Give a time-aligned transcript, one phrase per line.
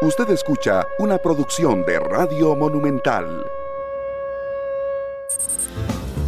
[0.00, 3.44] Usted escucha una producción de Radio Monumental.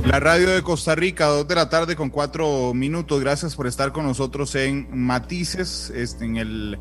[0.05, 3.21] La radio de Costa Rica, dos de la tarde con cuatro minutos.
[3.21, 6.79] Gracias por estar con nosotros en Matices, este, en el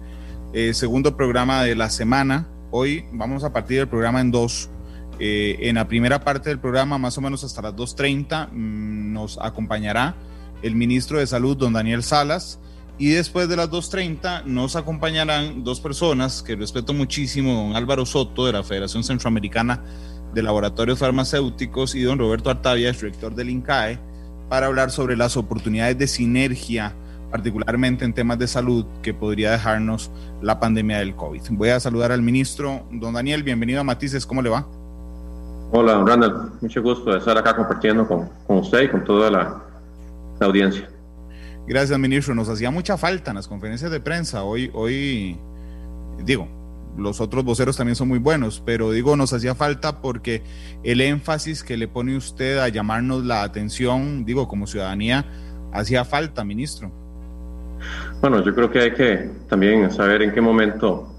[0.51, 2.49] eh, segundo programa de la semana.
[2.71, 4.71] Hoy vamos a partir del programa en dos.
[5.19, 9.37] Eh, en la primera parte del programa, más o menos hasta las 2.30, mm, nos
[9.39, 10.15] acompañará
[10.63, 12.59] el ministro de Salud, don Daniel Salas
[12.99, 18.45] y después de las 2.30 nos acompañarán dos personas que respeto muchísimo, don Álvaro Soto
[18.45, 19.81] de la Federación Centroamericana
[20.33, 23.97] de Laboratorios Farmacéuticos y don Roberto Artavia, director del INCAE,
[24.49, 26.93] para hablar sobre las oportunidades de sinergia,
[27.31, 30.11] particularmente en temas de salud, que podría dejarnos
[30.41, 31.41] la pandemia del COVID.
[31.51, 34.67] Voy a saludar al ministro, don Daniel, bienvenido a Matices, ¿cómo le va?
[35.71, 39.63] Hola, don Randall, mucho gusto de estar acá compartiendo con, usted y con toda la
[40.41, 40.89] audiencia.
[41.69, 42.33] Gracias, ministro.
[42.33, 44.43] Nos hacía mucha falta en las conferencias de prensa.
[44.43, 45.37] Hoy, hoy,
[46.25, 46.47] digo,
[46.97, 50.41] los otros voceros también son muy buenos, pero digo, nos hacía falta porque
[50.83, 55.27] el énfasis que le pone usted a llamarnos la atención, digo, como ciudadanía,
[55.71, 56.91] hacía falta, ministro.
[58.19, 61.13] Bueno, yo creo que hay que también saber en qué momento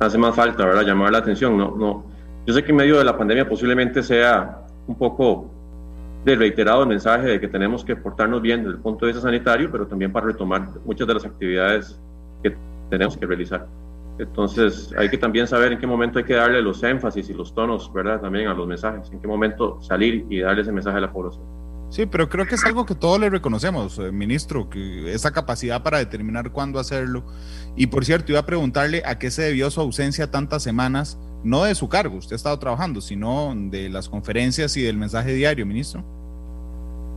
[0.00, 0.82] hace más falta, ¿verdad?
[0.82, 1.56] Llamar la atención.
[1.56, 2.04] No, no.
[2.48, 5.52] Yo sé que en medio de la pandemia posiblemente sea un poco
[6.30, 9.70] del reiterado mensaje de que tenemos que portarnos bien desde el punto de vista sanitario,
[9.70, 11.98] pero también para retomar muchas de las actividades
[12.42, 12.56] que
[12.90, 13.66] tenemos que realizar.
[14.18, 17.54] Entonces, hay que también saber en qué momento hay que darle los énfasis y los
[17.54, 18.20] tonos, ¿verdad?
[18.20, 21.44] También a los mensajes, en qué momento salir y darle ese mensaje a la población.
[21.90, 25.82] Sí, pero creo que es algo que todos le reconocemos, eh, ministro, que esa capacidad
[25.82, 27.24] para determinar cuándo hacerlo.
[27.76, 31.64] Y por cierto, iba a preguntarle a qué se debió su ausencia tantas semanas no
[31.64, 35.64] de su cargo, usted ha estado trabajando, sino de las conferencias y del mensaje diario,
[35.64, 36.04] ministro.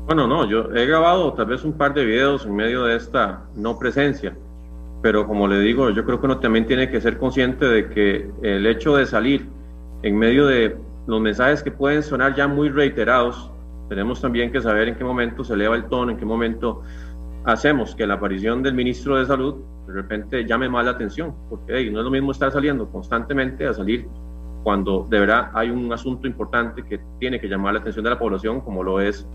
[0.05, 3.43] Bueno, no, yo he grabado tal vez un par de videos en medio de esta
[3.55, 4.35] no presencia,
[5.01, 8.29] pero como le digo, yo creo que uno también tiene que ser consciente de que
[8.41, 9.47] el hecho de salir
[10.03, 10.75] en medio de
[11.07, 13.51] los mensajes que pueden sonar ya muy reiterados,
[13.89, 16.81] tenemos también que saber en qué momento se eleva el tono, en qué momento
[17.45, 19.55] hacemos que la aparición del ministro de Salud
[19.87, 23.73] de repente llame más la atención, porque no es lo mismo estar saliendo constantemente a
[23.73, 24.07] salir
[24.63, 28.19] cuando de verdad hay un asunto importante que tiene que llamar la atención de la
[28.19, 29.27] población, como lo es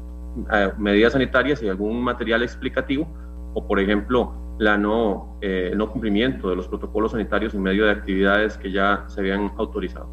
[0.78, 3.08] medidas sanitarias y algún material explicativo,
[3.54, 7.84] o por ejemplo, la no, eh, el no cumplimiento de los protocolos sanitarios en medio
[7.84, 10.08] de actividades que ya se habían autorizado.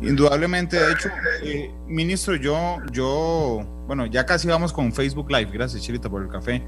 [0.00, 1.08] Indudablemente, de hecho,
[1.42, 6.28] eh, ministro, yo, yo, bueno, ya casi vamos con Facebook Live, gracias Chirita por el
[6.28, 6.62] café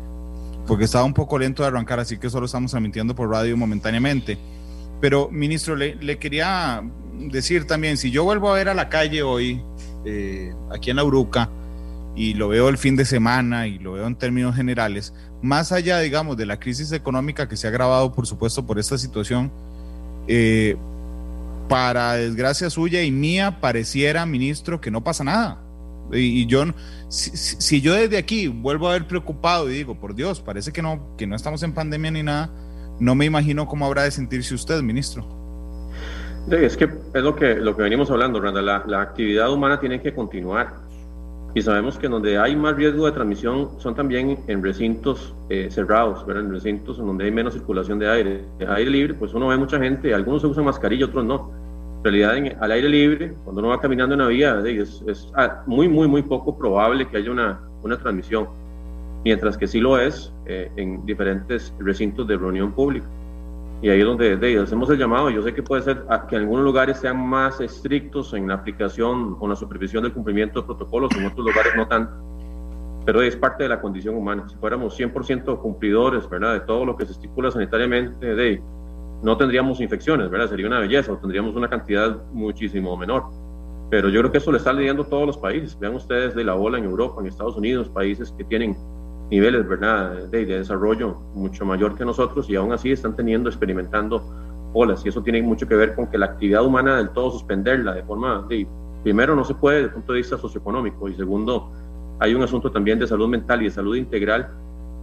[0.71, 4.39] porque estaba un poco lento de arrancar, así que solo estamos transmitiendo por radio momentáneamente.
[5.01, 6.81] Pero, ministro, le, quería
[7.19, 9.61] decir también, si yo vuelvo a ver a la calle hoy,
[10.05, 11.51] eh, aquí en la Uruca,
[12.17, 15.99] y lo veo el fin de semana y lo veo en términos generales, más allá,
[16.01, 19.51] digamos, de la crisis económica que se ha agravado, por supuesto, por esta situación,
[20.27, 20.77] eh,
[21.69, 25.63] para desgracia suya y mía, pareciera, ministro, que no pasa nada.
[26.13, 26.65] Y, yo,
[27.09, 31.15] si, yo desde aquí vuelvo a ver preocupado y digo, por Dios, parece que no,
[31.17, 32.51] que no estamos en pandemia ni nada,
[32.99, 35.25] no me imagino cómo habrá de sentirse usted, ministro.
[36.51, 38.61] es que es lo que, lo que venimos hablando, Randa.
[38.61, 40.90] La, la, actividad humana tiene que continuar.
[41.55, 46.25] Y sabemos que donde hay más riesgo de transmisión son también en recintos eh, cerrados,
[46.29, 48.45] en recintos en donde hay menos circulación de aire.
[48.69, 51.51] Aire libre, pues uno ve mucha gente, algunos usan mascarilla, otros no
[52.03, 55.89] realidad al aire libre, cuando uno va caminando en la vía, es, es, ah, muy,
[55.89, 58.49] muy, muy poco probable que haya una, una transmisión,
[59.25, 63.07] mientras que sí lo es eh, en diferentes recintos de reunión pública.
[63.83, 65.31] Y ahí es donde de, hacemos el llamado.
[65.31, 69.37] Yo sé que puede ser que en algunos lugares sean más estrictos en la aplicación
[69.41, 72.13] o la supervisión del cumplimiento de protocolos, en otros lugares no tanto.
[73.07, 74.47] Pero es parte de la condición humana.
[74.49, 76.53] Si fuéramos 100% cumplidores ¿verdad?
[76.53, 78.63] de todo lo que se estipula sanitariamente, de,
[79.23, 80.49] no tendríamos infecciones, ¿verdad?
[80.49, 83.25] Sería una belleza, o tendríamos una cantidad muchísimo menor.
[83.91, 85.79] Pero yo creo que eso le está leyendo todos los países.
[85.79, 88.77] Vean ustedes de la ola en Europa, en Estados Unidos, países que tienen
[89.31, 94.23] niveles, ¿verdad?, de, desarrollo mucho mayor que nosotros y aún así están teniendo, experimentando
[94.73, 95.05] olas.
[95.05, 98.03] Y eso tiene mucho que ver con que la actividad humana del todo suspenderla de
[98.03, 98.67] forma, de,
[99.03, 101.73] primero no se puede desde el punto de vista socioeconómico y segundo,
[102.19, 104.51] hay un asunto también de salud mental y de salud integral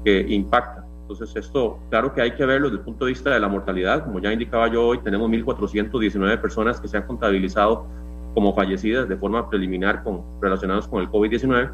[0.03, 3.39] que impacta entonces, esto, claro que hay que verlo desde el punto de vista de
[3.39, 4.03] la mortalidad.
[4.03, 7.87] Como ya indicaba yo hoy, tenemos 1.419 personas que se han contabilizado
[8.33, 11.71] como fallecidas de forma preliminar con, relacionadas con el COVID-19.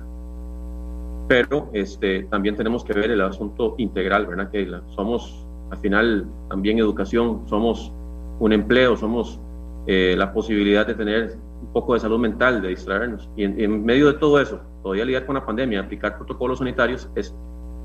[1.33, 4.51] Pero este, también tenemos que ver el asunto integral, ¿verdad?
[4.51, 7.91] Que somos, al final, también educación, somos
[8.39, 9.39] un empleo, somos
[9.87, 13.31] eh, la posibilidad de tener un poco de salud mental, de distraernos.
[13.35, 17.09] Y en, en medio de todo eso, todavía lidiar con la pandemia, aplicar protocolos sanitarios
[17.15, 17.35] es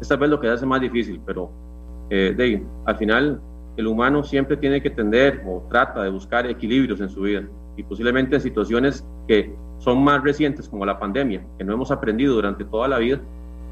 [0.03, 1.51] esta vez lo que hace más difícil, pero
[2.11, 3.41] eh, al final
[3.79, 7.49] el humano siempre tiene que tender o trata de buscar equilibrios en su vida
[7.79, 12.35] y posiblemente en situaciones que son más recientes como la pandemia, que no hemos aprendido
[12.35, 13.21] durante toda la vida,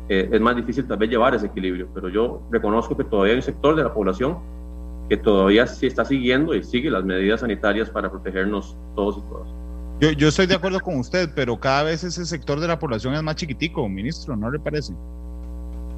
[0.08, 1.88] eh, es más difícil tal vez llevar ese equilibrio.
[1.94, 4.38] Pero yo reconozco que todavía hay un sector de la población
[5.08, 9.48] que todavía sí está siguiendo y sigue las medidas sanitarias para protegernos todos y todas.
[10.00, 13.14] Yo, yo estoy de acuerdo con usted, pero cada vez ese sector de la población
[13.14, 14.92] es más chiquitico, ministro, ¿no le parece?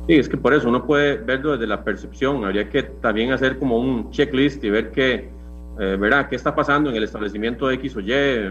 [0.08, 2.42] Sí, es que por eso uno puede verlo desde la percepción.
[2.42, 5.28] Habría que también hacer como un checklist y ver qué,
[5.78, 6.30] eh, ¿verdad?
[6.30, 8.06] qué está pasando en el establecimiento de X o Y,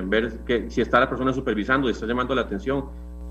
[0.05, 2.85] ver que, si está la persona supervisando y está llamando la atención.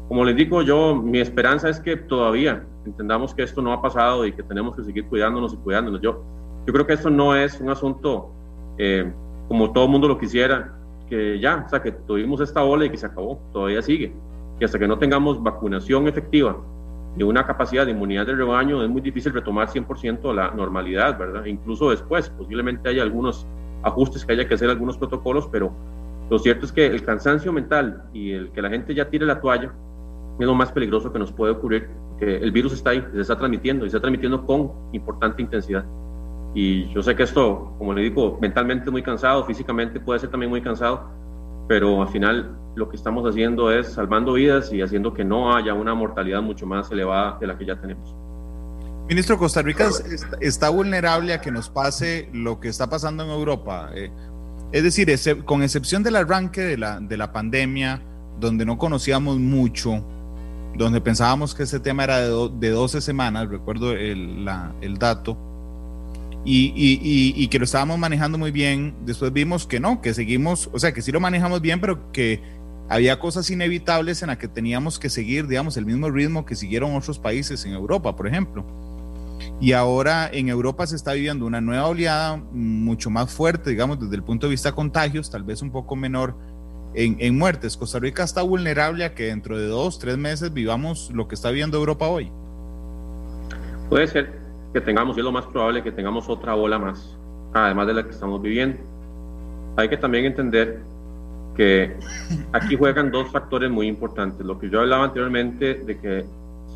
[0.09, 4.25] Como les digo yo, mi esperanza es que todavía entendamos que esto no ha pasado
[4.25, 6.01] y que tenemos que seguir cuidándonos y cuidándonos.
[6.01, 6.23] Yo,
[6.67, 8.31] yo creo que esto no es un asunto
[8.79, 9.13] eh,
[9.49, 10.73] como todo el mundo lo quisiera,
[11.09, 14.13] que ya, o sea, que tuvimos esta ola y que se acabó, todavía sigue.
[14.61, 16.57] Y hasta que no tengamos vacunación efectiva
[17.17, 21.47] y una capacidad de inmunidad del rebaño, es muy difícil retomar 100% la normalidad, ¿verdad?
[21.47, 23.47] incluso después, posiblemente haya algunos
[23.83, 25.73] ajustes que haya que hacer, algunos protocolos, pero
[26.29, 29.41] lo cierto es que el cansancio mental y el que la gente ya tire la
[29.41, 29.73] toalla
[30.39, 31.89] es lo más peligroso que nos puede ocurrir,
[32.19, 35.85] que el virus está ahí, se está transmitiendo y se está transmitiendo con importante intensidad.
[36.55, 40.51] Y yo sé que esto, como le digo, mentalmente muy cansado, físicamente puede ser también
[40.51, 41.11] muy cansado,
[41.69, 45.75] pero al final lo que estamos haciendo es salvando vidas y haciendo que no haya
[45.75, 48.15] una mortalidad mucho más elevada de la que ya tenemos.
[49.09, 49.89] Ministro, Costa Rica
[50.41, 53.91] está vulnerable a que nos pase lo que está pasando en Europa.
[53.95, 54.11] Eh,
[54.73, 58.03] es decir, con excepción del arranque de la, de la pandemia,
[58.41, 60.05] donde no conocíamos mucho,
[60.77, 65.39] donde pensábamos que ese tema era de, de 12 semanas, recuerdo el, la, el dato,
[66.47, 68.95] y, que lo estábamos manejando muy bien.
[69.05, 72.41] Después vimos que no, que seguimos, o sea, que sí lo manejamos bien, pero que
[72.89, 76.95] había cosas inevitables en las que teníamos que seguir, digamos, el mismo ritmo que siguieron
[76.95, 78.65] otros países en Europa, por ejemplo.
[79.61, 84.15] Y ahora en Europa se está viviendo una nueva oleada mucho más fuerte, digamos, desde
[84.15, 86.37] el punto de vista contagios, tal vez un poco menor
[86.95, 87.77] en, en muertes.
[87.77, 91.51] Costa Rica está vulnerable a que dentro de dos, tres meses vivamos lo que está
[91.51, 92.31] viviendo Europa hoy.
[93.89, 94.33] Puede ser,
[94.73, 97.17] que tengamos, y es lo más probable que tengamos otra ola más,
[97.55, 98.79] además de la que estamos viviendo.
[99.77, 100.81] Hay que también entender
[101.57, 101.97] que
[102.53, 104.45] aquí juegan dos factores muy importantes.
[104.45, 106.25] Lo que yo hablaba anteriormente de que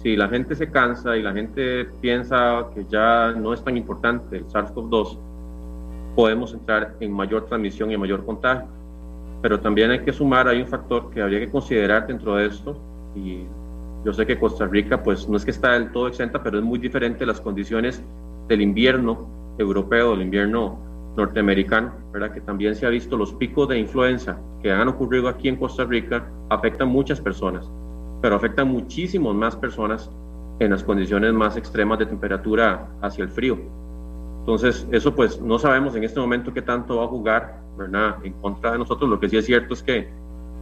[0.03, 4.39] si la gente se cansa y la gente piensa que ya no es tan importante
[4.39, 5.19] el SARS-CoV-2,
[6.17, 8.67] podemos entrar en mayor transmisión y mayor contagio.
[9.43, 12.81] Pero también hay que sumar, hay un factor que habría que considerar dentro de esto,
[13.15, 13.45] y
[14.05, 16.65] yo sé que Costa Rica, pues no es que está del todo exenta, pero es
[16.65, 18.03] muy diferente las condiciones
[18.49, 19.29] del invierno
[19.59, 20.79] europeo, del invierno
[21.17, 22.33] norteamericano, ¿verdad?
[22.33, 25.85] Que también se ha visto los picos de influenza que han ocurrido aquí en Costa
[25.85, 27.71] Rica, afectan muchas personas,
[28.23, 30.11] pero afectan muchísimas más personas
[30.61, 33.59] en las condiciones más extremas de temperatura hacia el frío.
[34.41, 38.17] Entonces, eso pues no sabemos en este momento qué tanto va a jugar, ¿verdad?
[38.25, 39.09] En contra de nosotros.
[39.09, 40.09] Lo que sí es cierto es que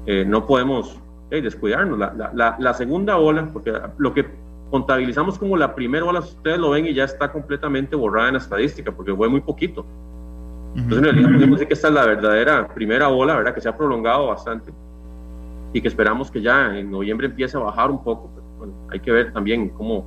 [0.07, 1.99] eh, no podemos descuidarnos.
[1.99, 4.27] La, la, la, segunda ola, porque lo que
[4.71, 8.41] contabilizamos como la primera ola, ustedes lo ven y ya está completamente borrada en la
[8.41, 9.87] estadística, porque fue muy poquito.
[10.75, 13.55] Entonces, en realidad, podemos decir que esta es la verdadera primera ola, ¿verdad?
[13.55, 14.73] Que se ha prolongado bastante
[15.73, 18.31] y que esperamos que ya en noviembre empiece a bajar un poco.
[18.59, 20.05] bueno, hay que ver también cómo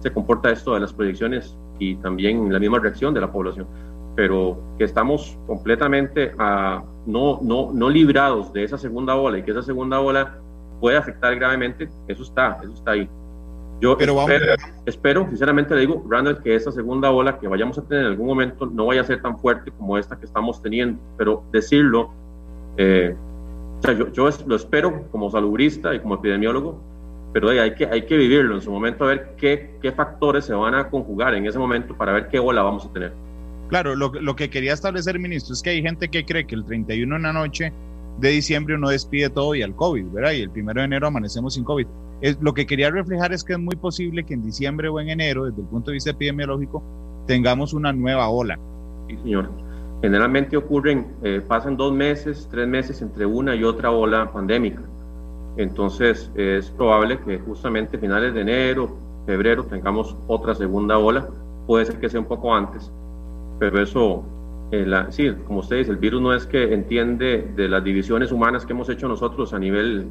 [0.00, 3.66] se comporta esto de las proyecciones y también la misma reacción de la población.
[4.16, 9.52] Pero que estamos completamente a, no, no, no librados de esa segunda ola y que
[9.52, 10.38] esa segunda ola
[10.80, 13.08] puede afectar gravemente, eso está, eso está ahí.
[13.80, 14.54] Yo Pero espero,
[14.86, 18.26] espero, sinceramente le digo, Randall, que esa segunda ola que vayamos a tener en algún
[18.26, 22.10] momento no vaya a ser tan fuerte como esta que estamos teniendo, pero decirlo,
[22.76, 23.14] eh,
[23.78, 26.80] o sea, yo, yo, lo espero como salubrista y como epidemiólogo,
[27.32, 30.54] pero hay que, hay que vivirlo en su momento, a ver qué, qué factores se
[30.54, 33.12] van a conjugar en ese momento para ver qué ola vamos a tener.
[33.68, 36.64] Claro, lo, lo que quería establecer, ministro, es que hay gente que cree que el
[36.64, 37.72] 31 en la noche
[38.18, 40.32] de diciembre uno despide todo y al COVID, ¿verdad?
[40.32, 41.86] Y el primero de enero amanecemos sin COVID.
[42.20, 45.10] Es, lo que quería reflejar es que es muy posible que en diciembre o en
[45.10, 46.82] enero, desde el punto de vista epidemiológico,
[47.26, 48.58] tengamos una nueva ola.
[49.08, 49.50] Sí, señor.
[50.02, 54.82] Generalmente ocurren, eh, pasan dos meses, tres meses entre una y otra ola pandémica.
[55.58, 58.96] Entonces es probable que justamente finales de enero,
[59.26, 61.28] febrero, tengamos otra segunda ola.
[61.66, 62.90] Puede ser que sea un poco antes,
[63.58, 64.24] pero eso
[64.70, 68.64] eh, sí, como usted dice, el virus no es que entiende de las divisiones humanas
[68.64, 70.08] que hemos hecho nosotros a nivel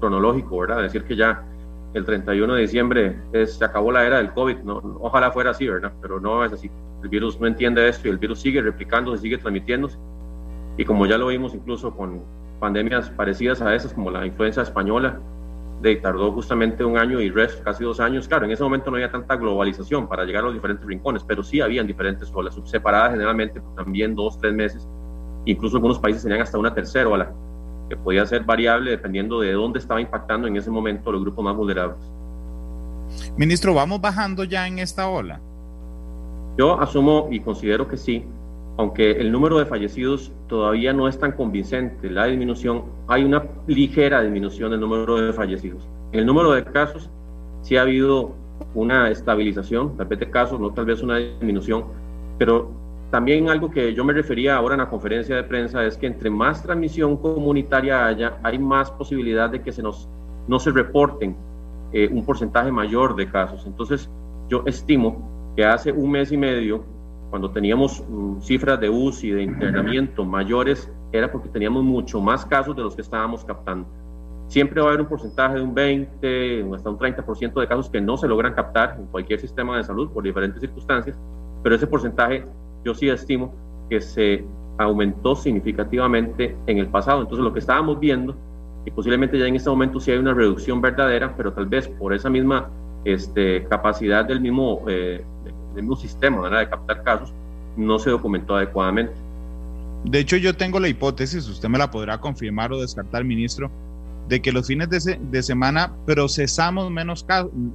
[0.00, 0.82] cronológico, ¿verdad?
[0.82, 1.44] Decir que ya
[1.92, 5.92] el 31 de diciembre se acabó la era del COVID, no, ojalá fuera así, ¿verdad?
[6.00, 6.70] Pero no es así.
[7.02, 9.98] El virus no entiende esto y el virus sigue replicándose, sigue transmitiéndose.
[10.78, 12.22] Y como ya lo vimos incluso con
[12.60, 15.18] pandemias parecidas a esas, como la influenza española,
[15.82, 18.28] de, tardó justamente un año y resto, casi dos años.
[18.28, 21.42] Claro, en ese momento no había tanta globalización para llegar a los diferentes rincones, pero
[21.42, 24.86] sí habían diferentes olas, separadas generalmente también dos, tres meses.
[25.46, 27.32] Incluso algunos países tenían hasta una tercera ola,
[27.88, 31.56] que podía ser variable dependiendo de dónde estaba impactando en ese momento los grupos más
[31.56, 31.98] vulnerables.
[33.36, 35.40] Ministro, ¿vamos bajando ya en esta ola?
[36.58, 38.24] Yo asumo y considero que sí,
[38.80, 44.22] aunque el número de fallecidos todavía no es tan convincente, la disminución, hay una ligera
[44.22, 45.86] disminución del número de fallecidos.
[46.12, 47.10] En el número de casos
[47.60, 48.32] sí ha habido
[48.74, 51.84] una estabilización, tal vez casos, no tal vez una disminución,
[52.38, 52.70] pero
[53.10, 56.30] también algo que yo me refería ahora en la conferencia de prensa es que entre
[56.30, 60.08] más transmisión comunitaria haya, hay más posibilidad de que se nos,
[60.48, 61.36] no se reporten
[61.92, 63.66] eh, un porcentaje mayor de casos.
[63.66, 64.08] Entonces,
[64.48, 66.82] yo estimo que hace un mes y medio
[67.30, 72.76] cuando teníamos mm, cifras de UCI, de internamiento mayores, era porque teníamos mucho más casos
[72.76, 73.88] de los que estábamos captando.
[74.48, 77.88] Siempre va a haber un porcentaje de un 20 o hasta un 30% de casos
[77.88, 81.16] que no se logran captar en cualquier sistema de salud por diferentes circunstancias,
[81.62, 82.44] pero ese porcentaje
[82.84, 83.54] yo sí estimo
[83.88, 84.44] que se
[84.78, 87.20] aumentó significativamente en el pasado.
[87.20, 88.34] Entonces lo que estábamos viendo,
[88.84, 92.12] y posiblemente ya en este momento sí hay una reducción verdadera, pero tal vez por
[92.12, 92.70] esa misma
[93.04, 95.24] este, capacidad del mismo eh,
[95.74, 97.32] mismo sistema de captar casos,
[97.76, 99.12] no se documentó adecuadamente.
[100.04, 103.70] De hecho, yo tengo la hipótesis, usted me la podrá confirmar o descartar, ministro,
[104.28, 107.26] de que los fines de, semana procesamos menos,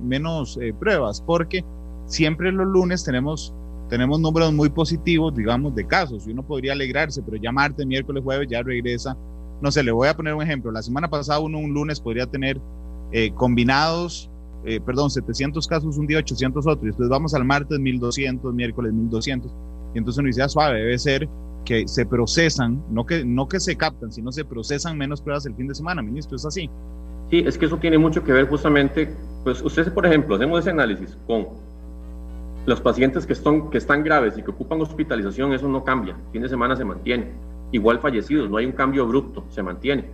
[0.03, 1.63] menos eh, pruebas, porque
[2.07, 3.53] siempre los lunes tenemos,
[3.89, 8.23] tenemos números muy positivos, digamos, de casos, y uno podría alegrarse, pero ya martes, miércoles,
[8.23, 9.15] jueves ya regresa.
[9.61, 10.71] No sé, le voy a poner un ejemplo.
[10.71, 12.59] La semana pasada uno un lunes podría tener
[13.11, 14.29] eh, combinados
[14.65, 19.51] eh, perdón, 700 casos un día, 800 otros, después vamos al martes 1200, miércoles 1200,
[19.93, 21.29] y entonces dice, ah, suave, debe ser
[21.63, 25.55] que se procesan, no que, no que se captan, sino se procesan menos pruebas el
[25.55, 26.69] fin de semana, ministro, ¿es así?
[27.29, 30.69] Sí, es que eso tiene mucho que ver justamente, pues ustedes, por ejemplo, hacemos ese
[30.69, 31.47] análisis con
[32.65, 36.41] los pacientes que están, que están graves y que ocupan hospitalización, eso no cambia, fin
[36.41, 37.31] de semana se mantiene.
[37.71, 40.05] Igual fallecidos, no hay un cambio abrupto, se mantiene.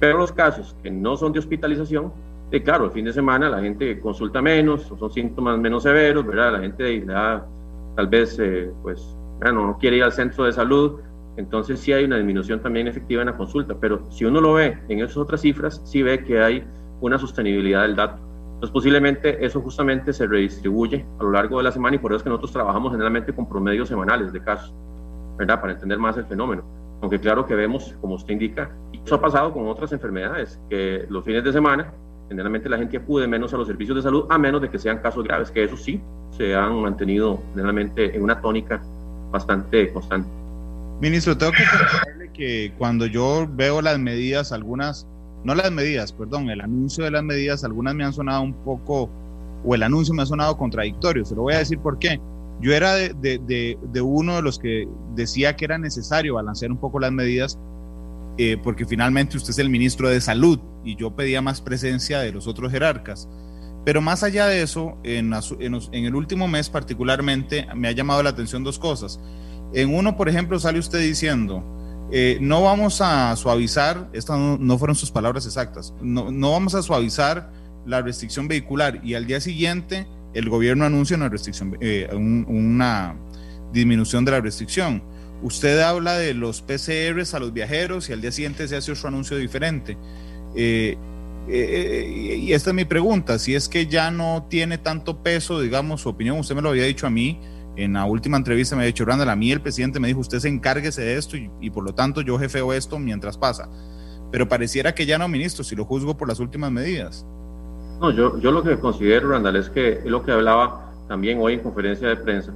[0.00, 2.12] Pero los casos que no son de hospitalización,
[2.50, 6.52] y claro, el fin de semana la gente consulta menos, son síntomas menos severos, ¿verdad?
[6.52, 7.04] La gente
[7.94, 11.00] tal vez, eh, pues, no quiere ir al centro de salud,
[11.36, 14.78] entonces sí hay una disminución también efectiva en la consulta, pero si uno lo ve
[14.88, 16.64] en esas otras cifras, sí ve que hay
[17.00, 18.22] una sostenibilidad del dato.
[18.54, 22.16] Entonces posiblemente eso justamente se redistribuye a lo largo de la semana y por eso
[22.16, 24.74] es que nosotros trabajamos generalmente con promedios semanales de casos,
[25.36, 25.60] ¿verdad?
[25.60, 26.64] Para entender más el fenómeno.
[27.00, 31.06] Aunque claro que vemos, como usted indica, y eso ha pasado con otras enfermedades, que
[31.08, 31.92] los fines de semana
[32.28, 34.98] generalmente la gente acude menos a los servicios de salud, a menos de que sean
[34.98, 36.00] casos graves, que eso sí
[36.36, 38.82] se han mantenido generalmente en una tónica
[39.30, 40.28] bastante constante.
[41.00, 45.06] Ministro, tengo que contarle que cuando yo veo las medidas, algunas,
[45.44, 49.08] no las medidas, perdón, el anuncio de las medidas, algunas me han sonado un poco,
[49.64, 52.20] o el anuncio me ha sonado contradictorio, se lo voy a decir por qué.
[52.60, 56.78] Yo era de, de, de uno de los que decía que era necesario balancear un
[56.78, 57.56] poco las medidas
[58.38, 62.30] eh, porque finalmente usted es el ministro de Salud y yo pedía más presencia de
[62.30, 63.28] los otros jerarcas.
[63.84, 65.32] Pero más allá de eso, en,
[65.92, 69.18] el último mes particularmente me ha llamado la atención dos cosas.
[69.72, 71.64] En uno, por ejemplo, sale usted diciendo,
[72.12, 77.50] eh, no vamos a suavizar, estas no, fueron sus palabras exactas, no, vamos a suavizar
[77.86, 83.16] la restricción vehicular y al día siguiente el gobierno anuncia una restricción, eh, una
[83.72, 85.02] disminución de la restricción.
[85.42, 89.08] Usted habla de los PCRs a los viajeros y al día siguiente se hace otro
[89.08, 89.96] anuncio diferente.
[90.56, 90.96] Eh,
[91.48, 95.60] eh, eh, y esta es mi pregunta, si es que ya no tiene tanto peso,
[95.60, 97.40] digamos, su opinión, usted me lo había dicho a mí,
[97.76, 100.40] en la última entrevista me había dicho, Randall, a mí el presidente me dijo, usted
[100.40, 103.68] se encárguese de esto y, por lo tanto yo jefeo esto mientras pasa.
[104.30, 107.24] Pero pareciera que ya no, ministro, si lo juzgo por las últimas medidas.
[108.00, 111.54] No, yo, yo lo que considero, Randall, es que es lo que hablaba también hoy
[111.54, 112.52] en conferencia de prensa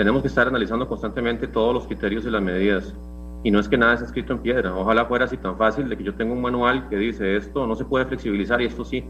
[0.00, 2.94] tenemos que estar analizando constantemente todos los criterios y las medidas.
[3.44, 4.74] Y no es que nada esté escrito en piedra.
[4.74, 7.74] Ojalá fuera así tan fácil de que yo tenga un manual que dice esto no
[7.74, 9.04] se puede flexibilizar y esto sí.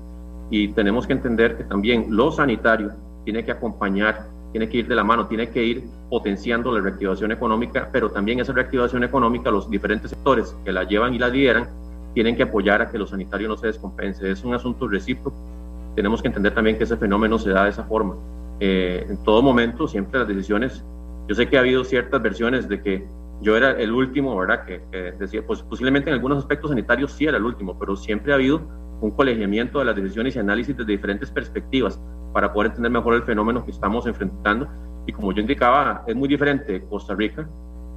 [0.50, 2.90] Y tenemos que entender que también lo sanitario
[3.22, 7.30] tiene que acompañar, tiene que ir de la mano, tiene que ir potenciando la reactivación
[7.30, 11.68] económica, pero también esa reactivación económica, los diferentes sectores que la llevan y la lideran,
[12.14, 14.28] tienen que apoyar a que lo sanitario no se descompense.
[14.28, 15.36] Es un asunto recíproco.
[15.94, 18.16] Tenemos que entender también que ese fenómeno se da de esa forma.
[18.60, 20.84] Eh, en todo momento, siempre las decisiones,
[21.28, 23.06] yo sé que ha habido ciertas versiones de que
[23.40, 24.64] yo era el último, ¿verdad?
[24.64, 24.80] Que,
[25.18, 28.60] decía, pues posiblemente en algunos aspectos sanitarios sí era el último, pero siempre ha habido
[29.00, 31.98] un colegiamiento de las decisiones y análisis desde diferentes perspectivas
[32.34, 34.68] para poder entender mejor el fenómeno que estamos enfrentando.
[35.06, 37.48] Y como yo indicaba, es muy diferente Costa Rica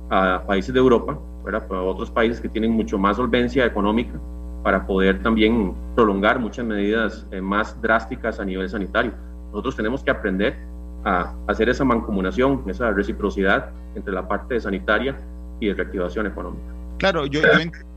[0.10, 1.68] a países de Europa, ¿verdad?
[1.72, 4.20] a otros países que tienen mucho más solvencia económica
[4.64, 9.12] para poder también prolongar muchas medidas eh, más drásticas a nivel sanitario.
[9.54, 10.58] Nosotros tenemos que aprender
[11.06, 15.16] a hacer esa mancomunación, esa reciprocidad entre la parte sanitaria
[15.60, 16.74] y de reactivación económica.
[16.98, 17.42] Claro, yo,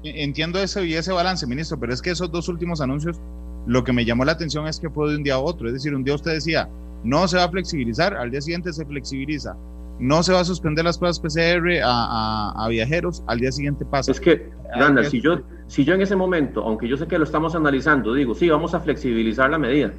[0.03, 3.19] entiendo eso y ese balance, ministro, pero es que esos dos últimos anuncios,
[3.67, 5.67] lo que me llamó la atención es que fue de un día a otro.
[5.67, 6.69] Es decir, un día usted decía,
[7.05, 9.57] no se va a flexibilizar, al día siguiente se flexibiliza.
[9.99, 14.11] No se va a suspender las pruebas PCR a, viajeros, al día siguiente pasa.
[14.13, 17.25] Es que, Randall, si yo, si yo en ese momento, aunque yo sé que lo
[17.25, 19.93] estamos analizando, digo, sí, vamos a flexibilizar la medida,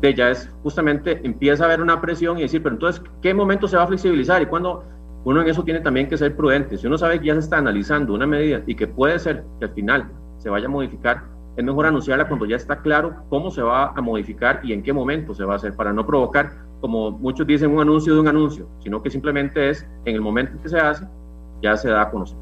[0.00, 3.68] de ya es justamente empieza a haber una presión y decir, pero entonces, ¿qué momento
[3.68, 4.42] se va a flexibilizar?
[4.42, 4.84] Y cuando
[5.24, 6.76] uno en eso tiene también que ser prudente.
[6.76, 9.66] Si uno sabe que ya se está analizando una medida y que puede ser que
[9.66, 11.22] al final se vaya a modificar,
[11.56, 14.92] es mejor anunciarla cuando ya está claro cómo se va a modificar y en qué
[14.92, 18.28] momento se va a hacer, para no provocar, como muchos dicen, un anuncio de un
[18.28, 21.06] anuncio, sino que simplemente es en el momento en que se hace,
[21.62, 22.36] ya se da a conocer.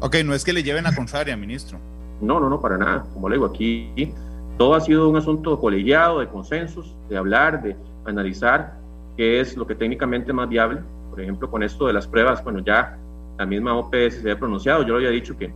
[0.00, 1.78] Ok, no es que le lleven a contraria, ministro.
[2.20, 3.04] No, no, no, para nada.
[3.14, 4.12] Como le digo, aquí
[4.58, 8.74] todo ha sido un asunto colegiado, de consensos, de hablar, de analizar
[9.16, 10.82] qué es lo que técnicamente más viable
[11.18, 12.96] por ejemplo, con esto de las pruebas, bueno, ya
[13.38, 15.52] la misma OPS se había pronunciado, yo lo había dicho que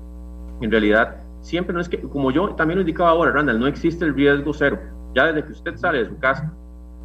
[0.61, 4.05] en realidad siempre no es que, como yo también lo indicaba ahora, Randall, no existe
[4.05, 4.81] el riesgo cero.
[5.15, 6.53] Ya desde que usted sale de su casa,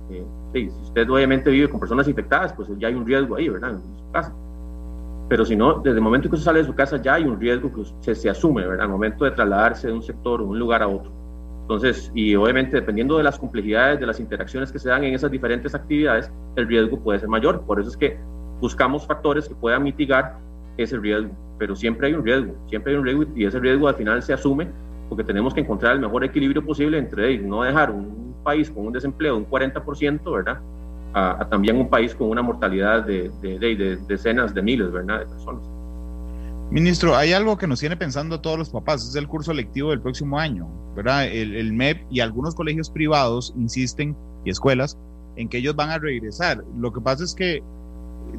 [0.10, 3.74] eh, si usted obviamente vive con personas infectadas, pues ya hay un riesgo ahí, ¿verdad?
[3.74, 4.34] En su casa.
[5.30, 7.40] Pero si no, desde el momento que usted sale de su casa ya hay un
[7.40, 8.86] riesgo que se, se asume, ¿verdad?
[8.86, 11.12] Al momento de trasladarse de un sector o un lugar a otro.
[11.68, 15.30] Entonces, y obviamente dependiendo de las complejidades de las interacciones que se dan en esas
[15.30, 17.60] diferentes actividades, el riesgo puede ser mayor.
[17.66, 18.18] Por eso es que
[18.62, 20.38] buscamos factores que puedan mitigar
[20.78, 23.96] ese riesgo, pero siempre hay un riesgo, siempre hay un riesgo y ese riesgo al
[23.96, 24.70] final se asume
[25.10, 28.94] porque tenemos que encontrar el mejor equilibrio posible entre no dejar un país con un
[28.94, 30.60] desempleo de un 40%, ¿verdad?
[31.14, 35.20] A, también un país con una mortalidad de, de, decenas de miles, ¿verdad?
[35.20, 35.77] De personas.
[36.70, 40.02] Ministro, hay algo que nos tiene pensando todos los papás, es el curso lectivo del
[40.02, 41.26] próximo año, ¿verdad?
[41.26, 44.98] El, el MEP y algunos colegios privados insisten, y escuelas,
[45.38, 46.64] en que ellos van a regresar.
[46.78, 47.64] Lo que pasa es que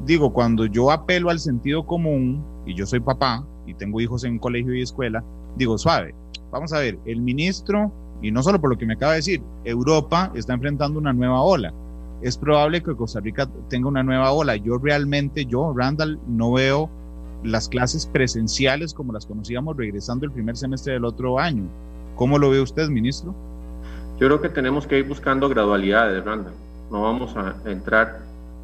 [0.05, 4.37] digo, cuando yo apelo al sentido común, y yo soy papá y tengo hijos en
[4.37, 5.23] colegio y escuela,
[5.55, 6.13] digo, suave,
[6.51, 9.41] vamos a ver, el ministro, y no solo por lo que me acaba de decir,
[9.63, 11.73] Europa está enfrentando una nueva ola.
[12.21, 14.57] Es probable que Costa Rica tenga una nueva ola.
[14.57, 16.89] Yo realmente, yo, Randall, no veo
[17.43, 21.63] las clases presenciales como las conocíamos regresando el primer semestre del otro año.
[22.15, 23.33] ¿Cómo lo ve usted, ministro?
[24.19, 26.53] Yo creo que tenemos que ir buscando gradualidades, Randall.
[26.91, 28.19] No vamos a entrar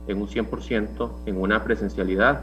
[0.08, 2.42] en un 100% en una presencialidad.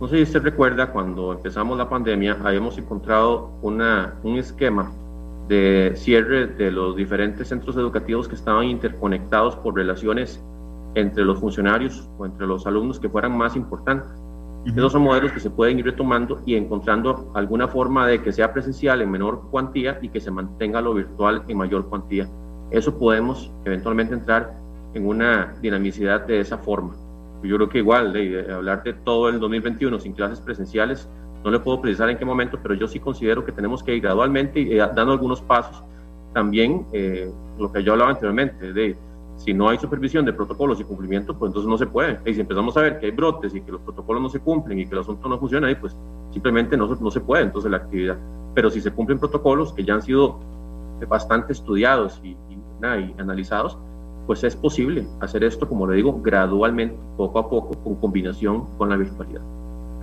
[0.00, 4.90] No sé si usted recuerda, cuando empezamos la pandemia, habíamos encontrado una, un esquema
[5.46, 10.40] de cierre de los diferentes centros educativos que estaban interconectados por relaciones
[10.94, 14.08] entre los funcionarios o entre los alumnos que fueran más importantes.
[14.66, 18.52] Esos son modelos que se pueden ir retomando y encontrando alguna forma de que sea
[18.52, 22.28] presencial en menor cuantía y que se mantenga lo virtual en mayor cuantía.
[22.70, 24.54] Eso podemos eventualmente entrar
[24.92, 26.94] en una dinamicidad de esa forma.
[27.42, 31.08] Yo creo que igual, de, hablar de todo el 2021 sin clases presenciales,
[31.42, 34.02] no le puedo precisar en qué momento, pero yo sí considero que tenemos que ir
[34.02, 35.82] gradualmente y eh, dando algunos pasos.
[36.34, 38.96] También eh, lo que yo hablaba anteriormente, de
[39.40, 42.20] si no hay supervisión de protocolos y cumplimiento, pues entonces no se puede.
[42.26, 44.78] Y si empezamos a ver que hay brotes y que los protocolos no se cumplen
[44.78, 45.96] y que el asunto no funciona, ahí pues
[46.30, 48.18] simplemente no, no se puede entonces la actividad.
[48.54, 50.38] Pero si se cumplen protocolos que ya han sido
[51.08, 53.78] bastante estudiados y, y, y analizados,
[54.26, 58.90] pues es posible hacer esto, como le digo, gradualmente, poco a poco, con combinación con
[58.90, 59.40] la virtualidad.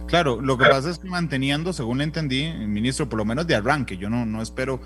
[0.08, 3.98] Claro, lo que pasa es que manteniendo, según entendí, ministro, por lo menos de arranque,
[3.98, 4.80] yo no, no espero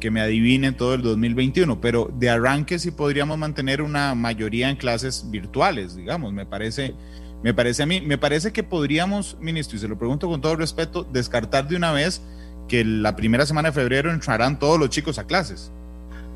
[0.00, 4.76] que me adivine todo el 2021, pero de arranque sí podríamos mantener una mayoría en
[4.76, 6.94] clases virtuales, digamos, me parece,
[7.42, 10.56] me parece a mí, me parece que podríamos, ministro, y se lo pregunto con todo
[10.56, 12.22] respeto, descartar de una vez
[12.68, 15.72] que la primera semana de febrero entrarán todos los chicos a clases.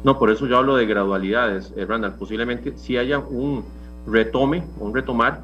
[0.03, 2.15] No, por eso yo hablo de gradualidades, eh, Randall.
[2.15, 3.65] Posiblemente sí haya un
[4.07, 5.43] retome, un retomar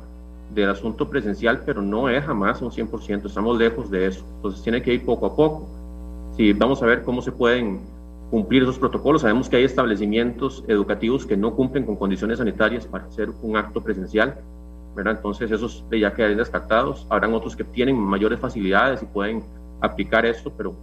[0.54, 4.24] del asunto presencial, pero no es jamás un 100%, estamos lejos de eso.
[4.36, 5.66] Entonces tiene que ir poco a poco.
[6.36, 7.80] Si vamos a ver cómo se pueden
[8.30, 13.04] cumplir esos protocolos, sabemos que hay establecimientos educativos que no cumplen con condiciones sanitarias para
[13.04, 14.40] hacer un acto presencial,
[14.94, 15.16] ¿verdad?
[15.16, 17.06] Entonces esos ya quedarían descartados.
[17.08, 19.44] Habrán otros que tienen mayores facilidades y pueden
[19.80, 20.74] aplicar esto, pero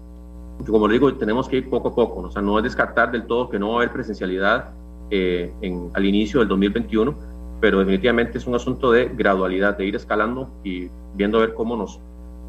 [0.67, 3.25] como le digo, tenemos que ir poco a poco, o sea, no es descartar del
[3.25, 4.69] todo que no va a haber presencialidad
[5.09, 5.51] eh,
[5.93, 7.15] al inicio del 2021,
[7.63, 11.77] pero definitivamente es un asunto de gradualidad, de ir escalando y viendo a ver cómo
[11.77, 11.97] nos,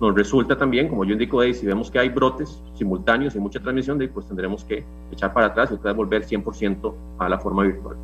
[0.01, 3.61] nos resulta también, como yo indico ahí, si vemos que hay brotes simultáneos y mucha
[3.61, 7.63] transmisión, de, pues tendremos que echar para atrás y tratar volver 100% a la forma
[7.63, 7.95] virtual.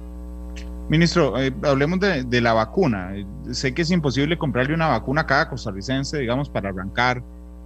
[0.88, 3.12] Ministro, eh, hablemos de, de, la vacuna.
[3.51, 7.25] Sé que es imposible comprarle una vacuna a cada costarricense, digamos, para arrancar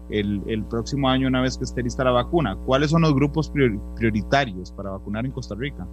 [0.09, 2.57] el, el, próximo año una vez que esté lista la vacuna.
[2.65, 3.53] ¿Cuáles son los grupos
[3.95, 5.87] prioritarios para vacunar en Costa Rica?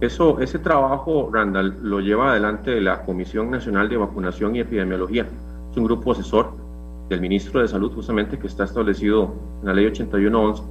[0.00, 5.26] Eso, ese trabajo, Randall, lo lleva adelante la Comisión Nacional de Vacunación y Epidemiología.
[5.70, 6.52] Es un grupo asesor
[7.10, 10.62] del ministro de Salud, justamente, que está establecido en la ley 8111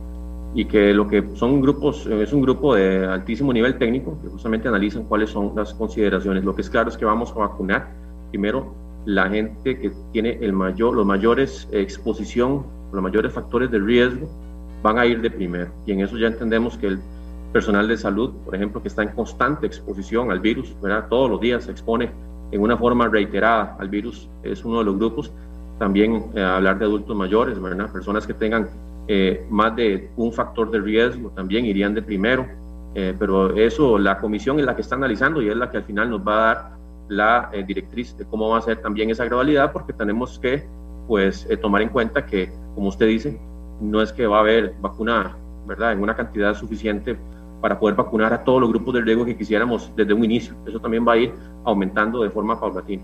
[0.56, 4.68] y que lo que son grupos, es un grupo de altísimo nivel técnico que justamente
[4.68, 6.44] analizan cuáles son las consideraciones.
[6.44, 7.88] Lo que es claro es que vamos a vacunar
[8.32, 8.74] primero
[9.06, 14.28] la gente que tiene el mayor, los mayores exposición, los mayores factores de riesgo,
[14.82, 15.70] van a ir de primero.
[15.86, 17.00] Y en eso ya entendemos que el
[17.52, 21.08] personal de salud, por ejemplo, que está en constante exposición al virus, ¿verdad?
[21.10, 22.12] todos los días se expone
[22.52, 25.32] en una forma reiterada al virus, es uno de los grupos.
[25.78, 27.92] También eh, hablar de adultos mayores, ¿verdad?
[27.92, 28.70] personas que tengan
[29.08, 32.46] eh, más de un factor de riesgo también irían de primero.
[32.96, 35.84] Eh, pero eso la comisión es la que está analizando y es la que al
[35.84, 36.72] final nos va a dar
[37.08, 40.64] la directriz de cómo va a ser también esa gradualidad, porque tenemos que
[41.08, 43.40] pues tomar en cuenta que, como usted dice,
[43.82, 45.36] no es que va a haber vacuna,
[45.66, 47.18] ¿verdad?, en una cantidad suficiente
[47.62, 50.56] para poder vacunar a todos los grupos de riesgo que quisiéramos desde un inicio.
[50.68, 51.34] Eso también va a ir
[51.66, 53.04] aumentando de forma paulatina.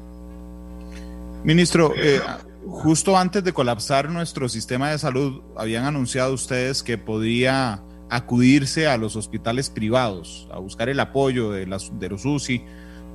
[1.44, 2.20] Ministro, eh,
[2.65, 8.98] justo antes de colapsar nuestro sistema de salud, habían anunciado ustedes que podía acudirse a
[8.98, 12.63] los hospitales privados, a buscar el apoyo de, las, de los UCI,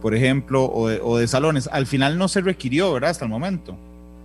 [0.00, 1.68] por ejemplo, o de, o de, salones.
[1.72, 3.10] Al final no se requirió, ¿verdad?
[3.10, 3.76] Hasta el momento.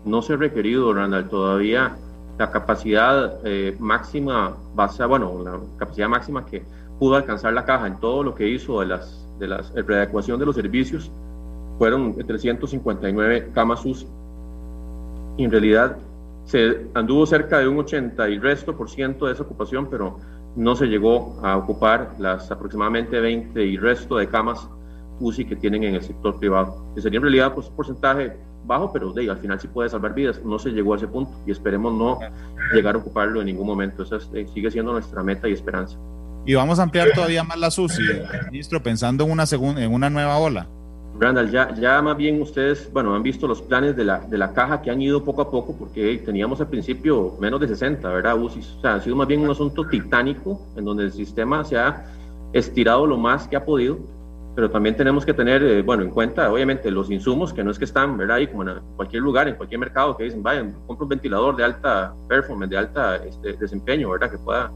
[0.06, 1.28] No se ha requerido, Randall.
[1.30, 1.96] Todavía
[2.38, 6.64] la capacidad eh, máxima, base, bueno, la capacidad máxima que
[7.00, 10.46] pudo alcanzar la caja en todo lo que hizo de las, de las readecuación de
[10.46, 11.12] los servicios
[11.78, 14.08] fueron 359 camas UCI.
[15.38, 15.98] Y en realidad
[16.46, 20.20] se anduvo cerca de un 80 y resto por ciento de esa ocupación, pero
[20.56, 24.70] no se llegó a ocupar las aproximadamente 20 y resto de camas
[25.20, 28.92] UCI que tienen en el sector privado, que sería en realidad pues, un porcentaje bajo,
[28.92, 30.44] pero de, al final sí puede salvar vidas.
[30.44, 32.20] No se llegó a ese punto y esperemos no
[32.74, 34.04] llegar a ocuparlo en ningún momento.
[34.04, 35.98] Esa eh, sigue siendo nuestra meta y esperanza.
[36.46, 38.04] Y vamos a ampliar todavía más la SUSI,
[38.52, 40.68] ministro, pensando en una, segunda, en una nueva ola.
[41.20, 44.54] Randall, ya, ya más bien ustedes, bueno, han visto los planes de la, de la
[44.54, 48.38] caja que han ido poco a poco, porque teníamos al principio menos de 60, ¿verdad?
[48.38, 48.60] UCI.
[48.60, 52.06] O sea, ha sido más bien un asunto titánico, en donde el sistema se ha
[52.54, 53.98] estirado lo más que ha podido,
[54.56, 57.80] pero también tenemos que tener, eh, bueno, en cuenta, obviamente, los insumos, que no es
[57.80, 58.38] que están, ¿verdad?
[58.38, 61.64] Ahí como en cualquier lugar, en cualquier mercado, que dicen, vayan, compra un ventilador de
[61.64, 64.32] alta performance, de alta este, desempeño, ¿verdad?
[64.32, 64.72] Que pueda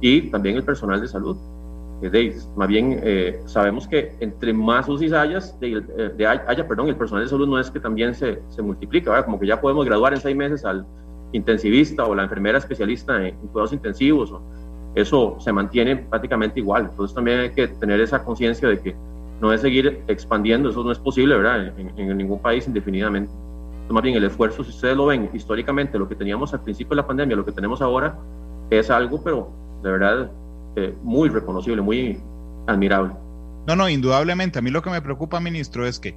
[0.00, 1.36] y también el personal de salud.
[2.00, 6.96] De, más bien eh, sabemos que entre más UCI hayas, de, de, haya, perdón, el
[6.96, 9.24] personal de salud no es que también se, se multiplica, ¿verdad?
[9.24, 10.84] como que ya podemos graduar en seis meses al
[11.32, 14.42] intensivista o la enfermera especialista en, cuidados intensivos, o,
[14.94, 16.88] eso se mantiene prácticamente igual.
[16.90, 18.94] Entonces también hay que tener esa conciencia de que
[19.40, 21.72] no es seguir expandiendo, eso no es posible, ¿verdad?
[21.78, 23.30] En, en ningún país indefinidamente.
[23.88, 26.96] Más bien el esfuerzo, si ustedes lo ven históricamente, lo que teníamos al principio de
[26.96, 28.18] la pandemia, lo que tenemos ahora,
[28.70, 29.50] es algo, pero
[29.86, 30.30] de verdad
[30.74, 32.20] eh, muy reconocible, muy
[32.66, 33.14] admirable.
[33.68, 34.58] No, no, indudablemente.
[34.58, 36.16] A mí lo que me preocupa, ministro, es que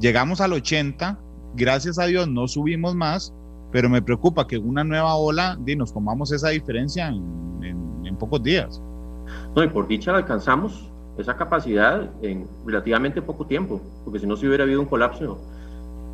[0.00, 1.18] llegamos al 80,
[1.54, 3.34] gracias a Dios no subimos más,
[3.72, 7.62] pero me preocupa que una nueva ola y nos comamos esa diferencia en,
[8.04, 8.82] en, pocos días.
[9.54, 14.46] No, y por dicha alcanzamos esa capacidad en relativamente poco tiempo, porque si no, se
[14.46, 15.38] hubiera habido un colapso,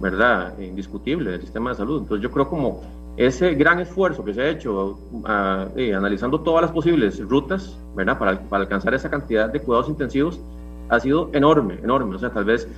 [0.00, 0.58] ¿verdad?
[0.58, 2.02] Indiscutible del sistema de salud.
[2.02, 2.82] Entonces yo creo como
[3.16, 8.18] ese gran esfuerzo que se ha hecho uh, eh, analizando todas las posibles rutas, ¿verdad?
[8.18, 10.38] Para, para, alcanzar esa cantidad de cuidados intensivos
[10.88, 12.16] ha sido enorme, enorme.
[12.16, 12.68] O sea, tal vez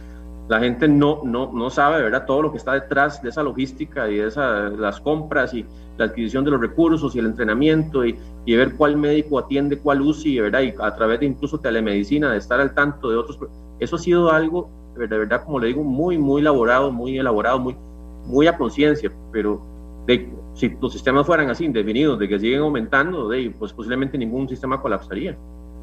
[0.49, 2.25] la gente no, no, no sabe, ¿verdad?
[2.25, 5.67] Todo lo que está detrás de esa logística y de esa, las compras y
[5.99, 10.01] la adquisición de los recursos y el entrenamiento y, y ver cuál médico atiende cuál
[10.01, 10.61] UCI, ¿verdad?
[10.61, 13.39] Y a través de incluso telemedicina, de estar al tanto de otros.
[13.81, 17.77] Eso ha sido algo, de verdad, como le digo, muy, muy elaborado, muy elaborado, muy,
[18.25, 19.78] muy a conciencia, pero
[20.09, 24.49] de, si los sistemas fueran así, indefinidos, de que siguen aumentando, de, pues posiblemente ningún
[24.49, 25.37] sistema colapsaría.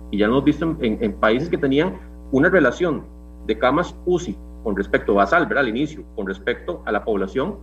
[0.09, 1.97] Y ya lo hemos visto en, en, países que tenían
[2.31, 3.03] una relación
[3.45, 5.63] de camas UCI con respecto basal, ¿verdad?
[5.63, 7.55] Al inicio, con respecto a la población,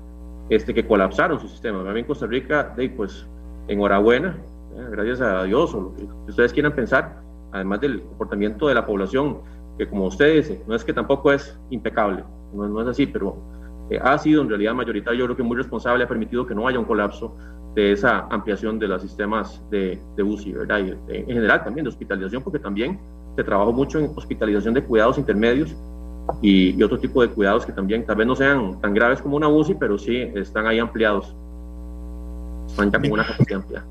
[0.50, 1.78] este, que colapsaron su sistema.
[1.78, 3.26] También en Costa Rica, de, pues
[3.66, 4.38] enhorabuena,
[4.76, 4.86] ¿eh?
[4.92, 7.20] gracias a Dios, o lo que ustedes quieran pensar,
[7.50, 9.38] además del comportamiento de la población,
[9.78, 12.22] que como ustedes no es que tampoco es impecable,
[12.54, 13.36] no, no es así, pero
[14.00, 16.78] ha sido en realidad mayoritario, yo creo que muy responsable, ha permitido que no haya
[16.78, 17.36] un colapso
[17.74, 20.80] de esa ampliación de los sistemas de, de UCI, ¿verdad?
[20.80, 22.98] Y en general también de hospitalización, porque también
[23.34, 25.74] se trabajó mucho en hospitalización de cuidados intermedios
[26.42, 29.36] y, y, otro tipo de cuidados que también tal vez no sean tan graves como
[29.36, 31.34] una UCI, pero sí están ahí ampliados.
[32.68, 33.86] Están ya con una capacidad ampliada.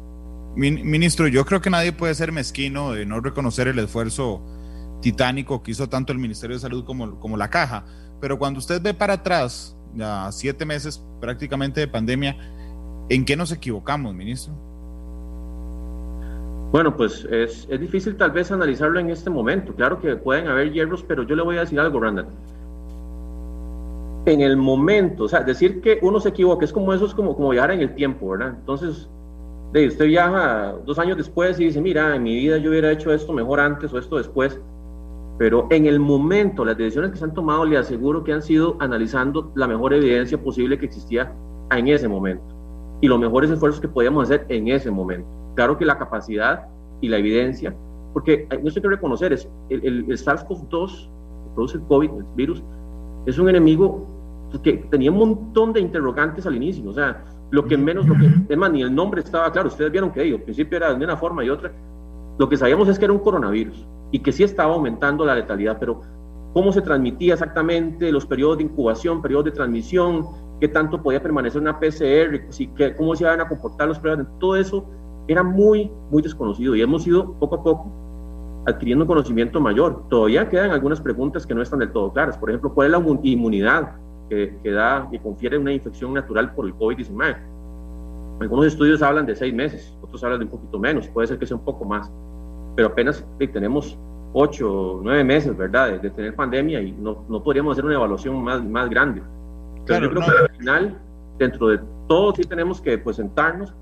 [0.55, 4.41] Ministro, yo creo que nadie puede ser mezquino de no reconocer el esfuerzo
[5.01, 7.85] titánico que hizo tanto el Ministerio de Salud como, como la Caja,
[8.19, 12.37] pero cuando usted ve para atrás ya siete meses prácticamente de pandemia,
[13.11, 14.53] ¿En qué nos equivocamos, ministro?
[16.71, 19.75] Bueno, pues es, es, difícil tal vez analizarlo en este momento.
[19.75, 22.27] Claro que pueden haber hierros, pero yo le voy a decir algo, Randall.
[24.25, 27.35] En el momento, o sea, decir que uno se equivoca es como eso, es como,
[27.35, 28.55] como viajar en el tiempo, ¿verdad?
[28.57, 29.09] Entonces,
[29.73, 33.11] de, usted viaja dos años después y dice, mira, en mi vida yo hubiera hecho
[33.11, 34.57] esto mejor antes o esto después.
[35.41, 38.77] Pero en el momento, las decisiones que se han tomado, le aseguro que han sido
[38.79, 41.33] analizando la mejor evidencia posible que existía
[41.71, 42.43] en ese momento
[43.01, 45.27] y los mejores esfuerzos que podíamos hacer en ese momento.
[45.55, 46.67] Claro que la capacidad
[47.01, 47.75] y la evidencia,
[48.13, 52.63] porque no hay que reconocer, es el, el, SARS-CoV-2, que produce el COVID, el virus,
[53.25, 54.05] es un enemigo
[54.63, 58.29] que tenía un montón de interrogantes al inicio, o sea, lo que menos, lo que,
[58.47, 61.17] es más, ni el nombre estaba claro, ustedes vieron que al principio era de una
[61.17, 61.71] forma y otra,
[62.37, 65.77] lo que sabíamos es que era un coronavirus y que sí estaba aumentando la letalidad,
[65.79, 66.01] pero
[66.53, 70.25] cómo se transmitía exactamente, los periodos de incubación, periodos de transmisión,
[70.59, 72.41] qué tanto podía permanecer una PCR,
[72.97, 74.85] cómo se iban a comportar los pruebas, todo eso
[75.27, 77.91] era muy, muy desconocido y hemos ido poco a poco
[78.65, 80.03] adquiriendo conocimiento mayor.
[80.09, 82.37] Todavía quedan algunas preguntas que no están del todo claras.
[82.37, 83.95] Por ejemplo, ¿cuál es la inmunidad
[84.29, 87.37] que, que da y confiere una infección natural por el COVID-19?
[88.41, 91.45] Algunos estudios hablan de seis meses, otros hablan de un poquito menos, puede ser que
[91.45, 92.11] sea un poco más,
[92.75, 93.97] pero apenas tenemos
[94.33, 98.41] ocho o nueve meses, ¿verdad?, de, tener pandemia y no, no, podríamos hacer una evaluación
[98.43, 99.21] más, más grande.
[99.85, 100.97] Claro, yo creo que al final,
[101.37, 103.73] dentro de todo, sí tenemos que pues, sentarnos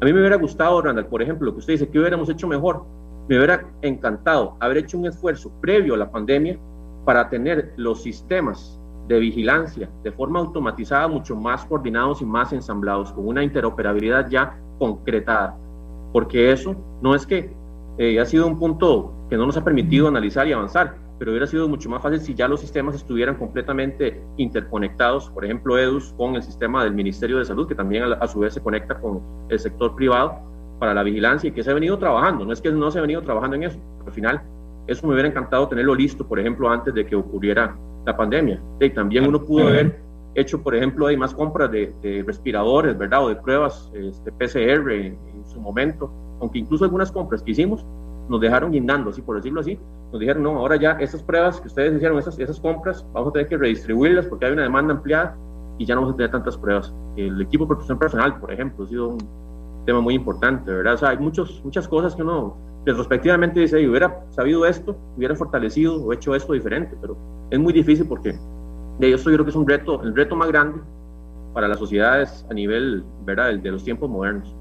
[0.00, 2.46] a mí me hubiera gustado, Randall, por ejemplo, lo que usted dice, que hubiéramos hecho
[2.46, 2.84] mejor.
[3.28, 6.58] Me hubiera encantado haber hecho un esfuerzo previo a la pandemia
[7.04, 8.78] para tener los sistemas
[9.08, 14.58] de vigilancia de forma automatizada mucho más coordinados y más ensamblados, con una interoperabilidad ya
[14.78, 15.56] concretada.
[16.12, 17.50] Porque eso no es que
[17.98, 21.46] eh, ha sido un punto que no nos ha permitido analizar y avanzar, pero hubiera
[21.46, 26.34] sido mucho más fácil si ya los sistemas estuvieran completamente interconectados, por ejemplo, EDUS con
[26.34, 29.58] el sistema del Ministerio de Salud, que también a, su vez se conecta con el
[29.58, 30.34] sector privado
[30.78, 33.02] para la vigilancia y que se ha venido trabajando, no es que no se ha
[33.02, 34.42] venido trabajando en eso, al final
[34.86, 38.60] eso me hubiera encantado tenerlo listo, por ejemplo, antes de que ocurriera la pandemia.
[38.80, 39.98] Y también uno pudo haber
[40.34, 43.24] hecho, por ejemplo, hay más compras de, respiradores, ¿verdad?
[43.24, 47.84] O de pruebas este, PCR en, en su momento, aunque incluso algunas compras que hicimos
[48.28, 49.78] nos dejaron guindando, así por decirlo así,
[50.10, 53.32] nos dijeron, no, ahora ya esas pruebas que ustedes hicieron, esas, esas compras, vamos a
[53.32, 55.36] tener que redistribuirlas porque hay una demanda ampliada
[55.78, 56.94] y ya no vamos a tener tantas pruebas.
[57.16, 59.18] El equipo de protección personal, por ejemplo, ha sido un
[59.84, 60.94] tema muy importante, ¿verdad?
[60.94, 66.02] O sea, hay muchos, muchas cosas que uno retrospectivamente dice, hubiera sabido esto, hubiera fortalecido
[66.02, 67.16] o hecho esto diferente, pero
[67.50, 68.38] es muy difícil porque
[68.98, 70.80] de esto yo creo que es un reto, el reto más grande
[71.52, 74.54] para las sociedades a nivel, ¿verdad?, de los tiempos modernos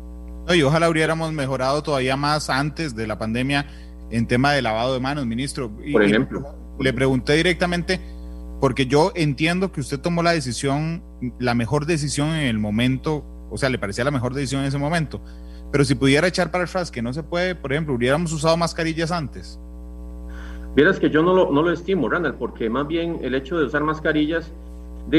[0.50, 3.66] y ojalá hubiéramos mejorado todavía más antes de la pandemia
[4.10, 5.72] en tema de lavado de manos, ministro.
[5.92, 6.56] Por ejemplo.
[6.80, 8.00] Le pregunté directamente,
[8.60, 11.04] porque yo entiendo que usted tomó la decisión,
[11.40, 14.78] la mejor decisión en el momento, o sea, le parecía la mejor decisión en ese
[14.78, 15.24] momento.
[15.72, 19.12] Pero si pudiera echar para atrás que no se puede, por ejemplo, hubiéramos usado mascarillas
[19.12, 19.60] antes.
[20.76, 23.66] Vieras que yo no lo, no lo estimo, Randall, porque más bien el hecho de
[23.66, 24.52] usar mascarillas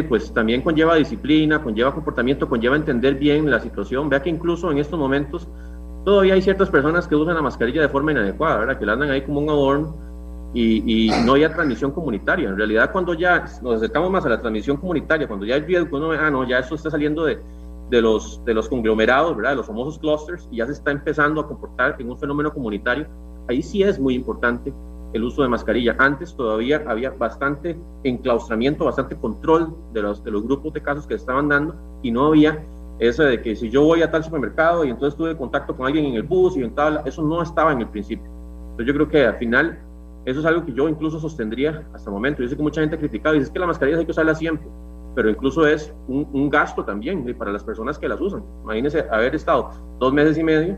[0.02, 4.08] pues también conlleva disciplina, conlleva comportamiento, conlleva entender bien la situación.
[4.08, 5.46] Vea que incluso en estos momentos
[6.04, 8.78] todavía hay ciertas personas que usan la mascarilla de forma inadecuada, ¿verdad?
[8.78, 9.96] que la andan ahí como un adorno
[10.52, 12.48] y, no hay transmisión comunitaria.
[12.48, 15.96] En realidad, cuando ya nos acercamos más a la transmisión comunitaria, cuando ya hay riesgo,
[15.96, 17.38] uno ve, ah, no, ya eso está saliendo de,
[17.90, 19.50] de, los, de los conglomerados, ¿verdad?
[19.50, 23.06] de los famosos clusters, y ya se está empezando a comportar en un fenómeno comunitario,
[23.48, 24.72] ahí sí es muy importante
[25.14, 25.96] el uso de mascarilla.
[25.98, 31.14] Antes todavía había bastante enclaustramiento, bastante control de los, de los grupos de casos que
[31.14, 32.62] estaban dando y no había
[32.98, 36.04] eso de que si yo voy a tal supermercado y entonces tuve contacto con alguien
[36.04, 38.26] en el bus y en tal, eso no estaba en el principio.
[38.70, 39.78] Entonces yo creo que al final
[40.26, 42.42] eso es algo que yo incluso sostendría hasta el momento.
[42.42, 44.34] Yo sé que mucha gente ha criticado y dice que la mascarilla hay que usarla
[44.34, 44.66] siempre,
[45.14, 48.42] pero incluso es un, un gasto también para las personas que las usan.
[48.64, 50.76] Imagínense haber estado dos meses y medio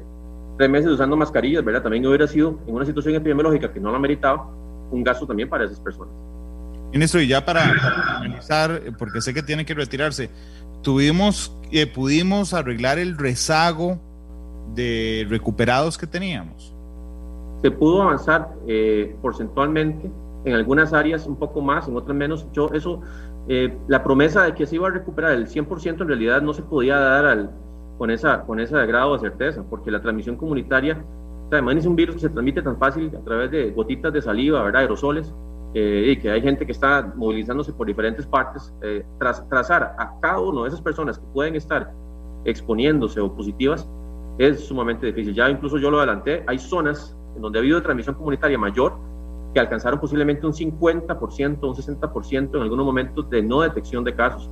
[0.57, 1.83] tres meses usando mascarillas, ¿verdad?
[1.83, 4.49] También hubiera sido en una situación epidemiológica que no la meritaba,
[4.90, 6.14] un gasto también para esas personas.
[6.92, 7.62] Ministro, y ya para,
[8.23, 10.31] finalizar, porque sé que tiene que retirarse,
[10.83, 13.99] tuvimos, eh, pudimos arreglar el rezago
[14.75, 16.73] de recuperados que teníamos.
[17.62, 20.11] Se pudo avanzar eh, porcentualmente,
[20.45, 22.47] en algunas áreas un poco más, en otras menos.
[22.53, 23.01] Yo eso,
[23.49, 26.62] eh, la promesa de que se iba a recuperar el 100% en realidad no se
[26.62, 27.51] podía dar al,
[27.98, 31.02] con, esa, con ese grado de certeza, porque la transmisión comunitaria,
[31.50, 34.62] además es un virus que se transmite tan fácil a través de gotitas de saliva,
[34.62, 34.82] ¿verdad?
[34.82, 35.35] aerosoles,
[35.74, 40.18] eh, y que hay gente que está movilizándose por diferentes partes, eh, tras, trazar a
[40.20, 41.92] cada uno de esas personas que pueden estar
[42.44, 43.88] exponiéndose o positivas
[44.38, 45.35] es sumamente difícil.
[45.35, 48.94] Ya incluso yo lo adelanté, hay zonas en donde ha habido transmisión comunitaria mayor
[49.52, 54.50] que alcanzaron posiblemente un 50%, un 60% en algunos momentos de no detección de casos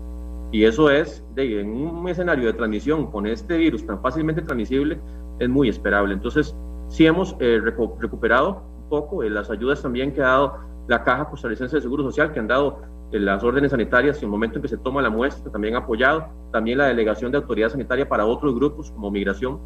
[0.54, 5.00] Y eso es, de, en un escenario de transmisión con este virus tan fácilmente transmisible,
[5.40, 6.14] es muy esperable.
[6.14, 11.28] Entonces, sí hemos eh, recuperado un poco las ayudas también que ha dado la Caja
[11.28, 14.68] Costarricense de Seguro Social, que han dado las órdenes sanitarias en el momento en que
[14.68, 18.54] se toma la muestra, también ha apoyado, también la delegación de autoridad sanitaria para otros
[18.54, 19.58] grupos como migración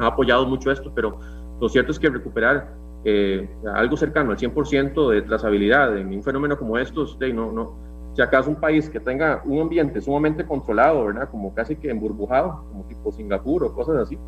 [0.00, 1.16] ha apoyado mucho esto, pero
[1.60, 6.58] lo cierto es que recuperar eh, algo cercano al 100% de trazabilidad en un fenómeno
[6.58, 11.04] como estos, de, no, no, si acaso un país que tenga un ambiente sumamente controlado,
[11.06, 11.28] ¿verdad?
[11.30, 14.18] Como casi que emburbujado, como tipo Singapur o cosas así,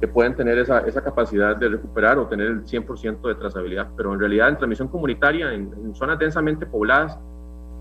[0.00, 3.88] que pueden tener esa, esa capacidad de recuperar o tener el 100% de trazabilidad.
[3.96, 7.18] Pero en realidad en transmisión comunitaria, en, en zonas densamente pobladas,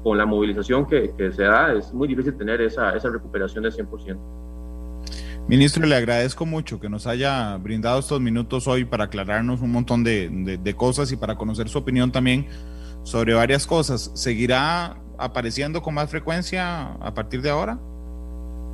[0.05, 3.73] con la movilización que, que, se da, es muy difícil tener esa, esa recuperación del
[3.73, 4.17] 100%.
[5.47, 10.03] Ministro, le agradezco mucho que nos haya brindado estos minutos hoy para aclararnos un montón
[10.03, 12.45] de, de, cosas y para conocer su opinión también
[13.01, 14.11] sobre varias cosas.
[14.13, 17.77] ¿Seguirá apareciendo con más frecuencia a partir de ahora?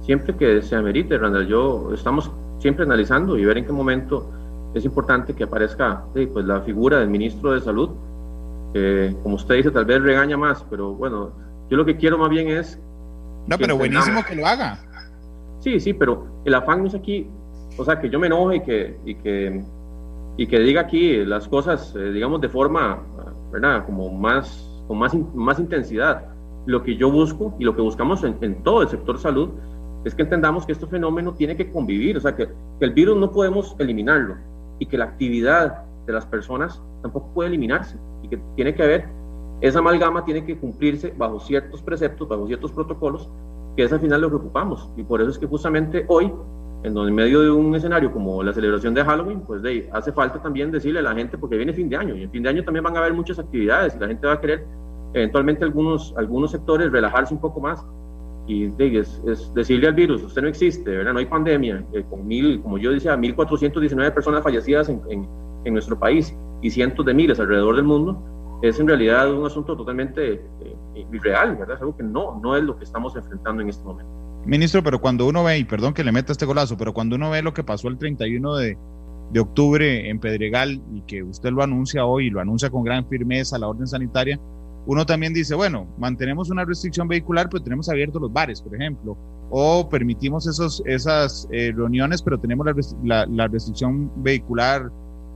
[0.03, 1.47] Siempre que se amerite, Randall.
[1.47, 4.31] Yo estamos siempre analizando y ver en qué momento
[4.73, 7.89] es importante que aparezca pues, la figura del ministro de Salud.
[9.23, 11.31] como usted dice, tal vez regaña más, pero bueno,
[11.69, 12.79] yo lo que quiero más bien es...
[13.47, 14.79] No, pero buenísimo que lo haga
[15.61, 17.27] Sí, sí, pero el afán no es aquí,
[17.77, 19.63] o sea, que yo me enoje y que, y que,
[20.37, 22.99] y que diga aquí las cosas, eh, digamos, de forma,
[23.51, 23.85] ¿verdad?
[23.85, 26.25] Como más, con más, más intensidad.
[26.65, 29.51] Lo que yo busco y lo que buscamos en, todo el sector salud
[30.03, 32.49] es que entendamos que este fenómeno tiene que convivir, o sea, que
[32.81, 34.35] el virus no podemos eliminarlo
[34.79, 39.05] y que la actividad de las personas tampoco puede eliminarse y que tiene que haber,
[39.61, 43.29] esa amalgama tiene que cumplirse bajo ciertos preceptos, bajo ciertos protocolos
[43.77, 44.89] que es al final lo que ocupamos.
[44.97, 46.33] Y por eso es que justamente hoy,
[46.83, 50.11] en, donde, en medio de un escenario como la celebración de Halloween, pues de, hace
[50.11, 52.49] falta también decirle a la gente, porque viene fin de año, y en fin de
[52.49, 54.65] año también van a haber muchas actividades, y la gente va a querer
[55.13, 57.85] eventualmente algunos, algunos sectores relajarse un poco más.
[58.47, 61.13] Y de, es, decirle al virus, usted no existe, ¿verdad?
[61.13, 65.27] no hay pandemia, eh, con mil, como yo decía, 1.419 personas fallecidas en, en,
[65.63, 68.21] en nuestro país y cientos de miles alrededor del mundo,
[68.61, 71.75] es en realidad un asunto totalmente eh, irreal, ¿verdad?
[71.75, 74.20] Es algo que no, no es lo que estamos enfrentando en este momento.
[74.45, 77.29] Ministro, pero cuando uno ve, y perdón que le meta este golazo, pero cuando uno
[77.29, 78.77] ve lo que pasó el 31 de,
[79.31, 83.07] de octubre en Pedregal y que usted lo anuncia hoy y lo anuncia con gran
[83.07, 84.39] firmeza la orden sanitaria,
[84.85, 89.15] uno también dice, bueno, mantenemos una restricción vehicular, pero tenemos abiertos los bares, por ejemplo,
[89.51, 92.73] o permitimos esos, esas eh, reuniones, pero tenemos la,
[93.03, 94.89] la, la, restricción vehicular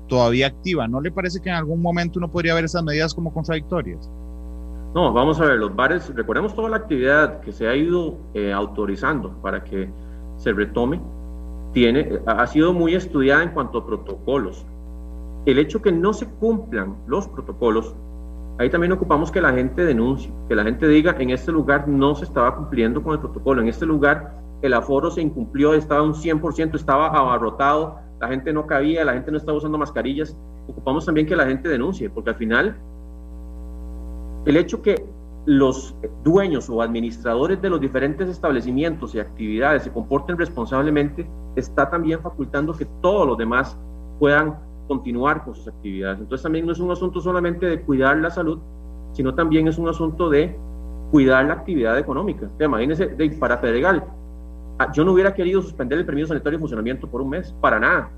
[0.07, 0.87] todavía activa.
[0.87, 4.09] ¿No le parece que en algún momento uno podría ver esas medidas como contradictorias?
[4.95, 8.53] No, vamos a ver, los bares, recordemos toda la actividad que se ha ido eh,
[8.53, 9.89] autorizando para que
[10.37, 11.01] se retome,
[11.73, 14.65] tiene, ha sido muy estudiada en cuanto a protocolos.
[15.45, 17.93] El hecho que no se cumplan los protocolos,
[18.57, 22.15] ahí también ocupamos que la gente denuncie, que la gente diga, en este lugar no
[22.15, 26.13] se estaba cumpliendo con el protocolo, en este lugar el aforo se incumplió, estaba un
[26.13, 30.37] 100%, estaba abarrotado, la gente no cabía, la gente no estaba usando mascarillas.
[30.69, 32.77] Ocupamos también que la gente denuncie, porque al final
[34.45, 35.05] el hecho que
[35.45, 42.19] los dueños o administradores de los diferentes establecimientos y actividades se comporten responsablemente está también
[42.21, 43.77] facultando que todos los demás
[44.19, 46.19] puedan continuar con sus actividades.
[46.19, 48.59] Entonces también no es un asunto solamente de cuidar la salud,
[49.13, 50.57] sino también es un asunto de
[51.11, 52.49] cuidar la actividad económica.
[52.59, 53.07] Imagínense,
[53.39, 54.03] para Pedregal,
[54.77, 57.79] Ah, yo no hubiera querido suspender el permiso sanitario de funcionamiento por un mes, para
[57.79, 58.09] nada.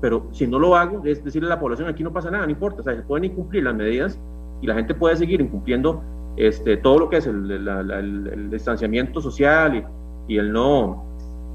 [0.00, 2.52] Pero si no lo hago, es decirle a la población, aquí no pasa nada, no
[2.52, 4.20] importa, o sea, se pueden incumplir las medidas
[4.60, 6.02] y la gente puede seguir incumpliendo
[6.36, 11.04] este, todo lo que es el, el, distanciamiento social y, y, el no,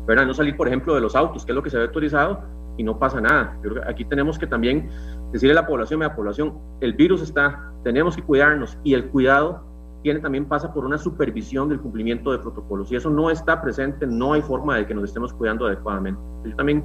[0.06, 0.26] ¿verdad?
[0.26, 2.42] no salir, por ejemplo, de los autos, que es lo que se ha autorizado,
[2.78, 3.58] y no pasa nada.
[3.64, 4.90] Yo creo que aquí tenemos que también
[5.32, 9.06] decirle a la población, a la población, el virus está, tenemos que cuidarnos y el
[9.10, 9.64] cuidado
[10.02, 12.92] tiene también pasa por una supervisión del cumplimiento de protocolos.
[12.92, 16.20] Y eso no está presente, no hay forma de que nos estemos cuidando adecuadamente.
[16.44, 16.84] Yo también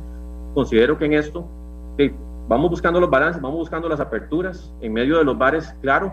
[0.54, 1.46] considero que en esto
[2.48, 4.74] vamos buscando los balances, vamos buscando las aperturas.
[4.80, 6.12] En medio de los bares, claro,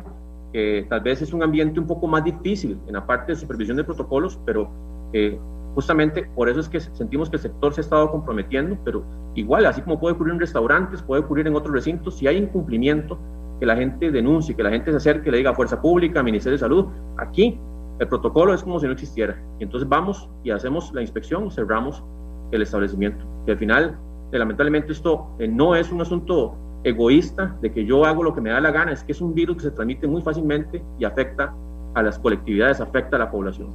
[0.52, 3.78] que tal vez es un ambiente un poco más difícil en la parte de supervisión
[3.78, 4.70] de protocolos, pero
[5.14, 5.40] eh,
[5.74, 9.04] justamente por eso es que sentimos que el sector se ha estado comprometiendo, pero
[9.36, 13.18] igual, así como puede ocurrir en restaurantes, puede ocurrir en otros recintos, si hay incumplimiento,
[13.60, 16.56] que la gente denuncie, que la gente se acerque, le diga a Fuerza Pública, Ministerio
[16.56, 16.86] de Salud.
[17.18, 17.58] Aquí
[18.00, 19.42] el protocolo es como si no existiera.
[19.60, 22.04] Y entonces vamos y hacemos la inspección, cerramos
[22.52, 23.26] el establecimiento.
[23.46, 23.98] Que al final,
[24.36, 28.42] eh, lamentablemente, esto eh, no es un asunto egoísta de que yo hago lo que
[28.42, 31.06] me da la gana, es que es un virus que se transmite muy fácilmente y
[31.06, 31.54] afecta
[31.96, 33.70] a las colectividades, afecta a la población.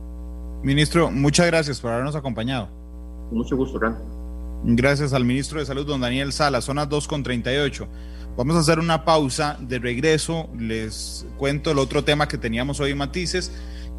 [0.63, 2.69] Ministro, muchas gracias por habernos acompañado.
[3.29, 3.97] Con mucho gusto, Ran.
[4.63, 7.89] Gracias al ministro de Salud, don Daniel Sala, zona 2 con 38.
[8.37, 10.49] Vamos a hacer una pausa de regreso.
[10.59, 13.51] Les cuento el otro tema que teníamos hoy Matices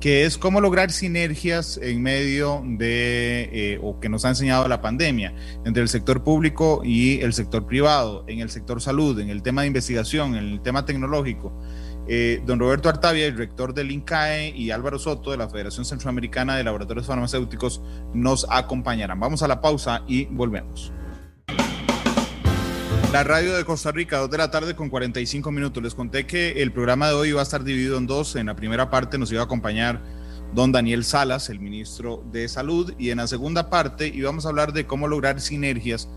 [0.01, 4.81] que es cómo lograr sinergias en medio de, eh, o que nos ha enseñado la
[4.81, 5.33] pandemia,
[5.63, 9.61] entre el sector público y el sector privado, en el sector salud, en el tema
[9.61, 11.53] de investigación, en el tema tecnológico.
[12.07, 16.57] Eh, don Roberto Artavia, el rector del INCAE, y Álvaro Soto, de la Federación Centroamericana
[16.57, 17.81] de Laboratorios Farmacéuticos,
[18.11, 19.19] nos acompañarán.
[19.19, 20.91] Vamos a la pausa y volvemos.
[23.11, 25.83] La radio de Costa Rica, 2 de la tarde con 45 minutos.
[25.83, 28.37] Les conté que el programa de hoy iba a estar dividido en dos.
[28.37, 30.01] En la primera parte nos iba a acompañar
[30.53, 34.71] don Daniel Salas, el ministro de Salud, y en la segunda parte íbamos a hablar
[34.71, 36.07] de cómo lograr sinergias.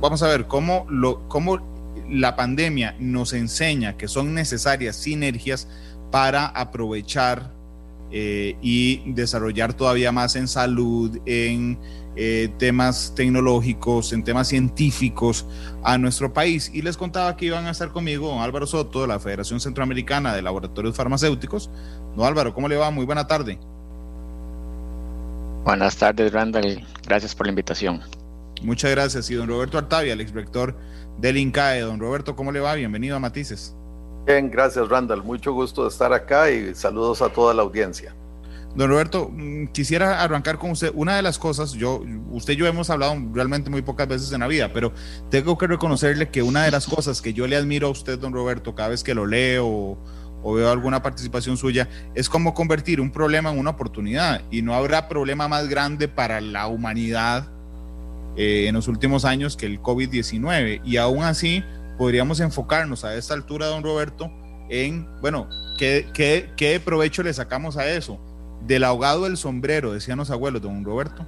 [0.00, 0.84] Vamos a ver cómo,
[2.10, 5.68] la pandemia nos enseña que son necesarias sinergias
[6.10, 7.52] para aprovechar
[8.10, 11.78] eh, y desarrollar todavía más en salud, en
[12.16, 15.46] eh, temas tecnológicos, en temas científicos
[15.84, 16.70] a nuestro país.
[16.72, 20.34] Y les contaba que iban a estar conmigo don Álvaro Soto de la Federación Centroamericana
[20.34, 21.70] de Laboratorios Farmacéuticos.
[22.16, 22.90] Don Álvaro, ¿cómo le va?
[22.90, 23.58] Muy buena tarde.
[25.64, 26.86] Buenas tardes, Randall.
[27.06, 28.00] Gracias por la invitación.
[28.62, 29.30] Muchas gracias.
[29.30, 30.76] Y don Roberto Artavia, el exrector
[31.18, 31.80] del INCAE.
[31.80, 32.74] Don Roberto, ¿cómo le va?
[32.74, 33.76] Bienvenido a Matices.
[34.26, 35.22] Bien, gracias, Randall.
[35.22, 38.14] Mucho gusto de estar acá y saludos a toda la audiencia.
[38.76, 40.92] Don Roberto, mm, quisiera arrancar con usted.
[40.94, 44.40] Una de las cosas, yo, usted y yo hemos hablado realmente muy pocas veces en
[44.40, 44.92] la vida, pero
[45.30, 48.34] tengo que reconocerle que una de las cosas que yo le admiro a usted, don
[48.34, 53.10] Roberto, cada vez que lo leo o, veo alguna participación suya, es cómo convertir un
[53.10, 54.42] problema en una oportunidad.
[54.50, 57.48] Y no habrá problema más grande para la humanidad
[58.36, 60.82] eh, en los últimos años que el COVID-19.
[60.84, 61.64] Y aún así,
[61.96, 64.30] podríamos enfocarnos a esta altura, don Roberto,
[64.68, 65.48] en, bueno,
[65.78, 68.20] ¿qué, qué, qué provecho le sacamos a eso?
[68.66, 71.24] Del ahogado del sombrero, decían los abuelos, don Roberto.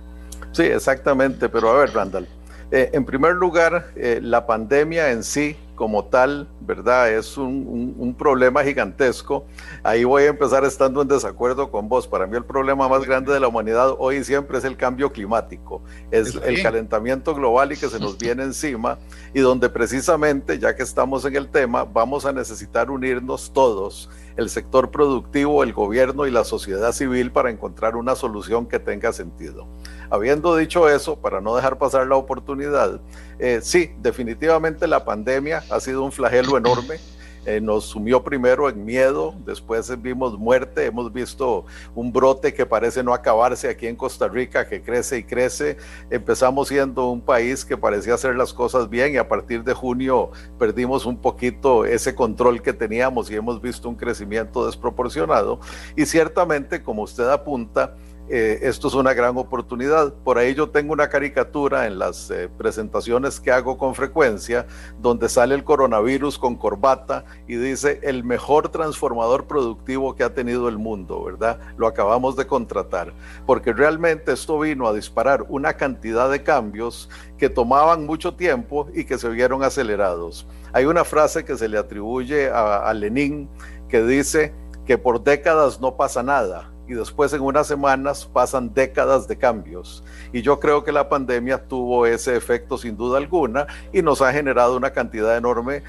[0.53, 2.26] Sí, exactamente, pero a ver, Randall,
[2.70, 7.11] eh, en primer lugar, eh, la pandemia en sí como tal, ¿verdad?
[7.12, 9.47] Es un, problema gigantesco.
[9.84, 12.09] Ahí voy a empezar estando en desacuerdo con vos.
[12.09, 15.12] Para mí el problema más grande de la humanidad hoy y siempre es el cambio
[15.12, 15.80] climático,
[16.11, 18.99] es el calentamiento global y que se nos viene encima
[19.32, 24.49] y donde precisamente, ya que estamos en el tema, vamos a necesitar unirnos todos el
[24.49, 29.66] sector productivo, el gobierno y la sociedad civil para encontrar una solución que tenga sentido.
[30.11, 33.01] Habiendo dicho eso, para no dejar pasar la oportunidad,
[33.41, 37.01] eh, sí, definitivamente la pandemia ha sido un flagelo enorme.
[37.49, 43.03] Eh, nos sumió primero en miedo, después vimos muerte, hemos visto un brote que parece
[43.03, 45.78] no acabarse aquí en Costa Rica, que crece y crece.
[46.11, 50.30] Empezamos siendo un país que parecía hacer las cosas bien y a partir de junio
[50.59, 55.59] perdimos un poquito ese control que teníamos y hemos visto un crecimiento desproporcionado.
[55.96, 57.96] Y ciertamente, como usted apunta,
[58.31, 60.12] eh, esto es una gran oportunidad.
[60.12, 64.66] Por ahí yo tengo una caricatura en las eh, presentaciones que hago con frecuencia,
[65.01, 70.68] donde sale el coronavirus con corbata y dice el mejor transformador productivo que ha tenido
[70.68, 71.59] el mundo, ¿verdad?
[71.79, 73.14] Lo acabamos de contratar,
[73.47, 77.09] porque realmente esto vino a disparar una cantidad de cambios
[77.39, 80.47] que tomaban mucho tiempo y que se vieron acelerados.
[80.72, 83.49] Hay una frase que se le atribuye a Lenin
[83.89, 84.53] que dice
[84.85, 90.03] que por décadas no pasa nada y después en unas semanas pasan décadas de cambios.
[90.32, 94.32] Y yo creo que la pandemia tuvo ese efecto sin duda alguna y nos ha
[94.32, 95.82] generado una cantidad enorme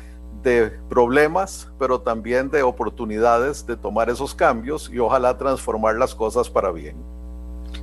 [0.43, 6.50] de problemas, pero también de oportunidades de tomar esos cambios y ojalá transformar las cosas
[6.50, 6.95] para bien.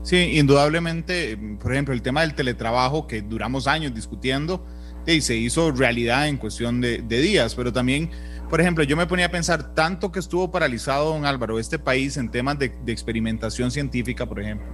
[0.02, 4.64] Sí, indudablemente, por ejemplo, el tema del teletrabajo que duramos años discutiendo
[5.06, 8.10] y se hizo realidad en cuestión de, días, pero también
[8.48, 12.16] por ejemplo, yo me ponía a pensar tanto que estuvo paralizado, don Álvaro, este país
[12.16, 14.68] en temas de, experimentación científica, por ejemplo.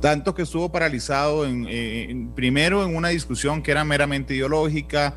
[0.00, 5.16] Tanto que estuvo paralizado en, primero en una discusión que era meramente ideológica,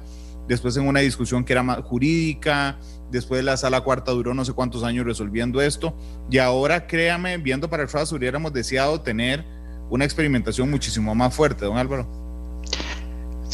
[0.50, 2.78] después en una discusión que era más jurídica,
[3.10, 5.96] después la sala cuarta duró no sé cuántos años resolviendo esto,
[6.30, 9.46] y ahora créame, viendo para el FAS, hubiéramos deseado tener
[9.90, 12.27] una experimentación muchísimo más fuerte, don Álvaro.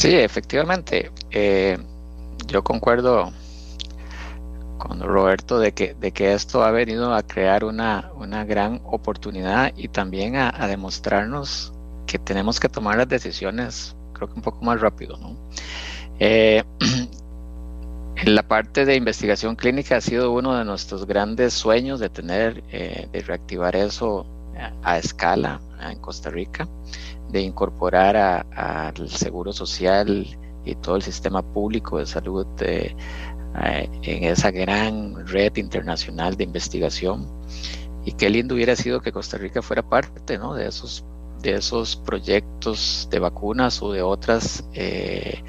[0.04, 1.10] Sí, efectivamente.
[1.30, 1.78] Eh,
[2.46, 3.32] yo concuerdo
[4.76, 9.72] con Roberto de que, de que esto ha venido a crear una, una gran oportunidad
[9.74, 11.72] y también a, demostrarnos
[12.06, 15.16] que tenemos que tomar las decisiones, creo que un poco más rápido.
[15.16, 15.38] ¿no?
[16.18, 16.62] Eh,
[18.16, 22.62] en la parte de investigación clínica ha sido uno de nuestros grandes sueños de tener,
[22.70, 24.26] eh, de reactivar eso
[24.82, 26.68] a, escala en Costa Rica,
[27.34, 30.24] de incorporar al Seguro Social
[30.64, 32.96] y todo el sistema público de salud de,
[33.60, 37.26] eh, en esa gran red internacional de investigación.
[38.04, 40.54] Y qué lindo hubiera sido que Costa Rica fuera parte ¿no?
[40.54, 41.04] de, esos,
[41.42, 45.42] de esos proyectos de vacunas o de otras eh,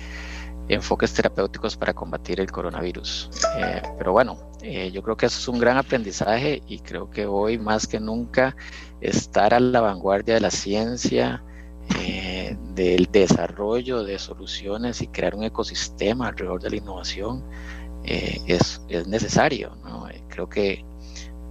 [0.67, 3.29] enfoques terapéuticos para combatir el coronavirus.
[3.59, 7.27] Eh, pero bueno, eh, yo creo que eso es un gran aprendizaje y creo que
[7.27, 8.55] hoy más que nunca
[9.01, 11.43] estar a la vanguardia de la ciencia,
[11.99, 17.43] eh, del desarrollo de soluciones y crear un ecosistema alrededor de la innovación
[18.03, 19.71] es, es, necesario.
[20.29, 20.86] creo que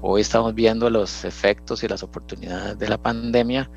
[0.00, 3.70] hoy estamos viendo los efectos y las oportunidades de la pandemia,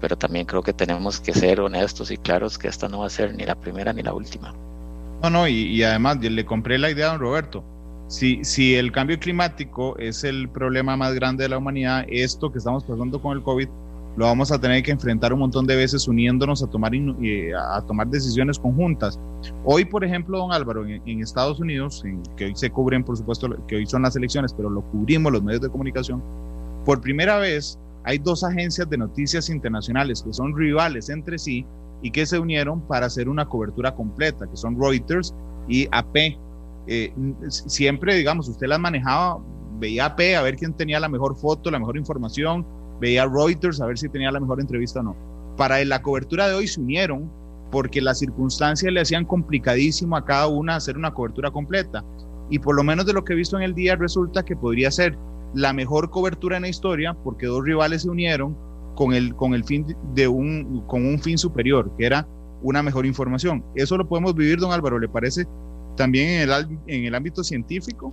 [0.00, 3.10] pero también creo que tenemos que ser honestos y claros que esta no va a
[3.10, 4.54] ser ni la primera ni la última.
[5.22, 7.64] No, no, y, además le compré la idea a don Roberto.
[8.08, 12.58] Si, si el cambio climático es el problema más grande de la humanidad, esto que
[12.58, 13.68] estamos pasando con el COVID
[14.16, 16.92] lo vamos a tener que enfrentar un montón de veces uniéndonos a tomar,
[17.58, 19.18] a tomar decisiones conjuntas.
[19.64, 23.48] Hoy, por ejemplo, don Álvaro, en, Estados Unidos, en, que hoy se cubren, por supuesto,
[23.66, 26.22] que hoy son las elecciones, pero lo cubrimos los medios de comunicación,
[26.84, 31.66] por primera vez hay dos agencias de noticias internacionales que son rivales entre sí
[32.02, 35.34] y que se unieron para hacer una cobertura completa, que son Reuters
[35.66, 36.38] y AP.
[36.86, 37.14] Eh,
[37.48, 39.38] siempre, digamos, usted las manejaba,
[39.78, 42.66] veía AP a ver quién tenía la mejor foto, la mejor información,
[43.00, 45.16] veía Reuters a ver si tenía la mejor entrevista o no.
[45.56, 47.30] Para la cobertura de hoy se unieron
[47.70, 52.04] porque las circunstancias le hacían complicadísimo a cada una hacer una cobertura completa.
[52.50, 54.90] Y por lo menos de lo que he visto en el día resulta que podría
[54.90, 55.18] ser
[55.54, 58.56] la mejor cobertura en la historia porque dos rivales se unieron
[58.94, 62.26] con el, con el fin de un, con un fin superior, que era
[62.62, 63.64] una mejor información.
[63.74, 65.46] Eso lo podemos vivir, don Álvaro, ¿le parece
[65.96, 68.10] también en el, en el ámbito científico?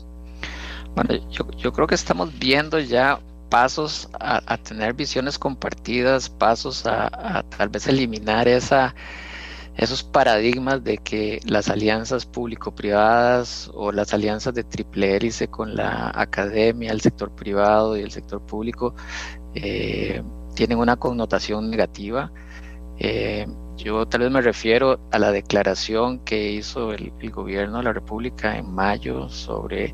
[0.96, 3.20] Bueno, yo, yo creo que estamos viendo ya
[3.52, 11.68] pasos a, tener visiones compartidas, pasos a, tal vez eliminar esos paradigmas de que las
[11.68, 18.02] alianzas público-privadas o las alianzas de triple hélice con la academia, el sector privado y
[18.02, 18.96] el sector público
[19.54, 20.24] eh,
[20.56, 22.32] tienen una connotación negativa.
[23.00, 23.46] Eh,
[23.76, 28.58] yo tal vez me refiero a la declaración que hizo el, gobierno de la República
[28.58, 29.94] en mayo sobre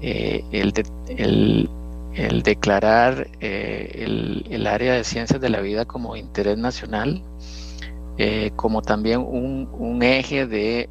[0.00, 1.68] eh, el,
[2.42, 4.04] declarar eh,
[4.50, 7.22] el, área de ciencias de la vida como interés nacional,
[8.56, 10.88] como también un, eje de,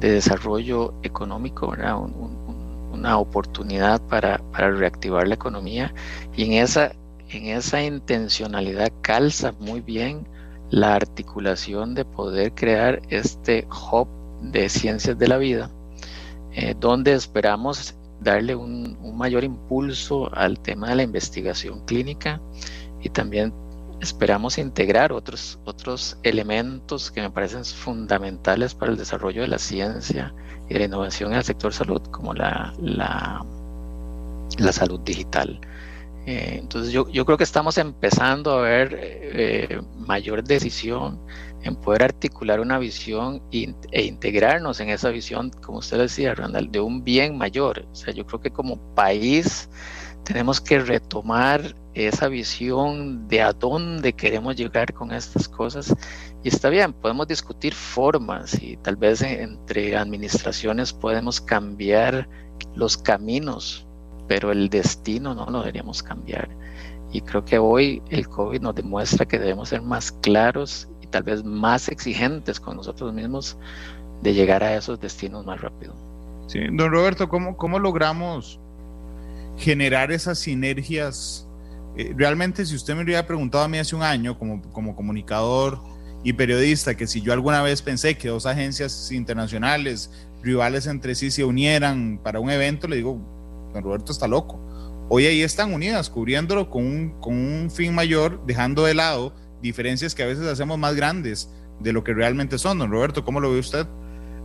[0.00, 1.72] de desarrollo económico,
[2.92, 5.94] una oportunidad para, para reactivar la economía.
[6.36, 6.92] Y en esa
[7.30, 10.26] en esa intencionalidad calza muy bien
[10.70, 14.08] la articulación de poder crear este hub
[14.40, 15.70] de ciencias de la vida,
[16.52, 17.94] eh, donde esperamos
[18.24, 22.40] darle un, mayor impulso al tema de la investigación clínica
[23.00, 23.54] y también
[24.00, 30.34] esperamos integrar otros, otros elementos que me parecen fundamentales para el desarrollo de la ciencia
[30.68, 33.44] y la innovación en el sector salud, como la, la,
[34.58, 35.60] la salud digital.
[36.26, 41.20] Eh, entonces yo, yo, creo que estamos empezando a ver eh, mayor decisión
[41.64, 46.80] en poder articular una visión e integrarnos en esa visión, como usted decía, Randall, de
[46.80, 47.86] un bien mayor.
[47.90, 49.68] O sea, yo creo que como país
[50.24, 55.94] tenemos que retomar esa visión de a dónde queremos llegar con estas cosas.
[56.42, 62.28] Y está bien, podemos discutir formas y tal vez entre administraciones podemos cambiar
[62.76, 63.86] los caminos
[64.26, 66.48] pero el destino no lo deberíamos cambiar.
[67.12, 71.44] Y creo que hoy el COVID nos demuestra que debemos ser más claros tal vez
[71.44, 73.56] más exigentes con nosotros mismos
[74.20, 75.94] de llegar a esos destinos más rápido.
[76.48, 78.58] Sí, don Roberto, ¿cómo, cómo logramos
[79.56, 81.46] generar esas sinergias?
[81.96, 85.78] Eh, realmente, si usted me hubiera preguntado a mí hace un año, como, como comunicador
[86.24, 90.10] y periodista, que si yo alguna vez pensé que dos agencias internacionales
[90.42, 93.20] rivales entre sí se unieran para un evento, le digo,
[93.72, 94.58] don Roberto está loco.
[95.08, 100.14] Hoy ahí están unidas, cubriéndolo con un, con un fin mayor, dejando de lado diferencias
[100.14, 101.48] que a veces hacemos más grandes
[101.80, 102.78] de lo que realmente son.
[102.78, 103.86] Don Roberto, ¿cómo lo ve usted?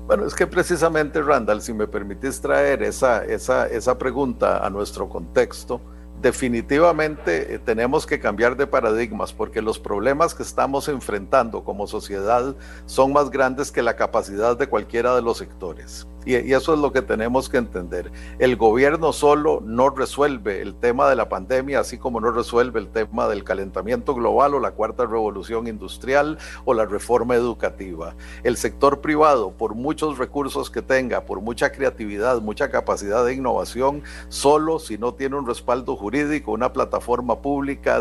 [0.07, 5.07] Bueno, es que precisamente, Randall, si me permitís traer esa, esa, esa pregunta a nuestro
[5.09, 5.81] contexto,
[6.21, 12.55] definitivamente eh, tenemos que cambiar de paradigmas porque los problemas que estamos enfrentando como sociedad
[12.85, 16.07] son más grandes que la capacidad de cualquiera de los sectores.
[16.29, 18.11] Y, eso es lo que tenemos que entender.
[18.37, 22.87] El gobierno solo no resuelve el tema de la pandemia, así como no resuelve el
[22.89, 28.13] tema del calentamiento global o la cuarta revolución industrial o la reforma educativa.
[28.43, 34.03] El sector privado, por muchos recursos que tenga, por mucha creatividad, mucha capacidad de innovación,
[34.27, 37.99] solo si no tiene un respaldo jurídico, una plataforma pública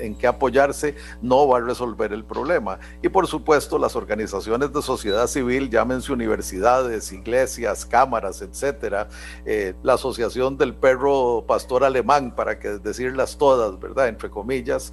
[0.00, 2.80] en que apoyarse, no va a resolver el problema.
[3.00, 9.08] Y por supuesto, las organizaciones de sociedad civil, llámense universidades, iglesias, iglesias, cámaras, etcétera,
[9.44, 14.08] eh, la Asociación del Perro Pastor Alemán, para que decirlas todas, ¿verdad?
[14.08, 14.92] Entre comillas,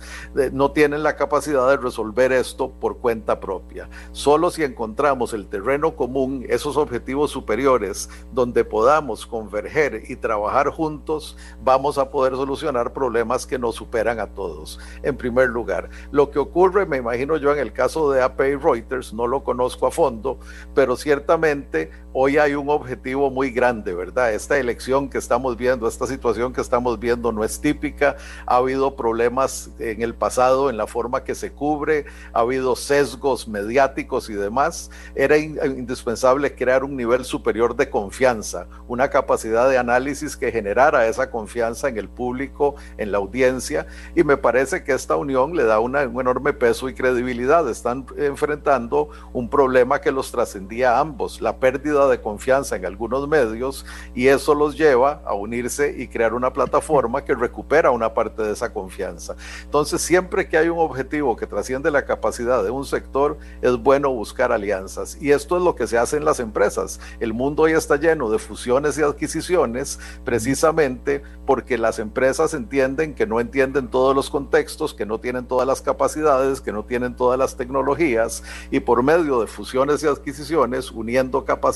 [0.52, 3.89] no tienen la capacidad de resolver esto por cuenta propia.
[4.12, 11.38] Solo si encontramos el terreno común, esos objetivos superiores, donde podamos converger y trabajar juntos,
[11.64, 14.80] vamos a poder solucionar problemas que nos superan a todos.
[15.04, 18.56] En primer lugar, lo que ocurre, me imagino yo, en el caso de AP y
[18.56, 20.38] Reuters, no lo conozco a fondo,
[20.76, 24.34] pero ciertamente hoy hay un objetivo muy grande, ¿verdad?
[24.34, 28.15] Esta elección que estamos viendo, esta situación que estamos viendo no es típica,
[28.45, 33.47] ha habido problemas en el pasado en la forma que se cubre, ha habido sesgos
[33.47, 34.91] mediáticos y demás.
[35.15, 41.29] Era indispensable crear un nivel superior de confianza, una capacidad de análisis que generara esa
[41.29, 45.79] confianza en el público, en la audiencia, y me parece que esta unión le da
[45.79, 47.67] un enorme peso y credibilidad.
[47.69, 53.28] Están enfrentando un problema que los trascendía a ambos, la pérdida de confianza en algunos
[53.28, 58.43] medios, y eso los lleva a unirse y crear una plataforma que recupera una parte
[58.43, 59.36] de esa confianza.
[59.63, 64.11] Entonces, siempre que hay un objetivo que trasciende la capacidad de un sector, es bueno
[64.11, 65.17] buscar alianzas.
[65.22, 66.99] Y esto es lo que se hace en las empresas.
[67.19, 73.28] El mundo hoy está lleno de fusiones y adquisiciones precisamente porque las empresas entienden que
[73.28, 77.38] no entienden todos los contextos, que no tienen todas las capacidades, que no tienen todas
[77.38, 81.72] las tecnologías y por medio de fusiones y adquisiciones, uniendo capacidades,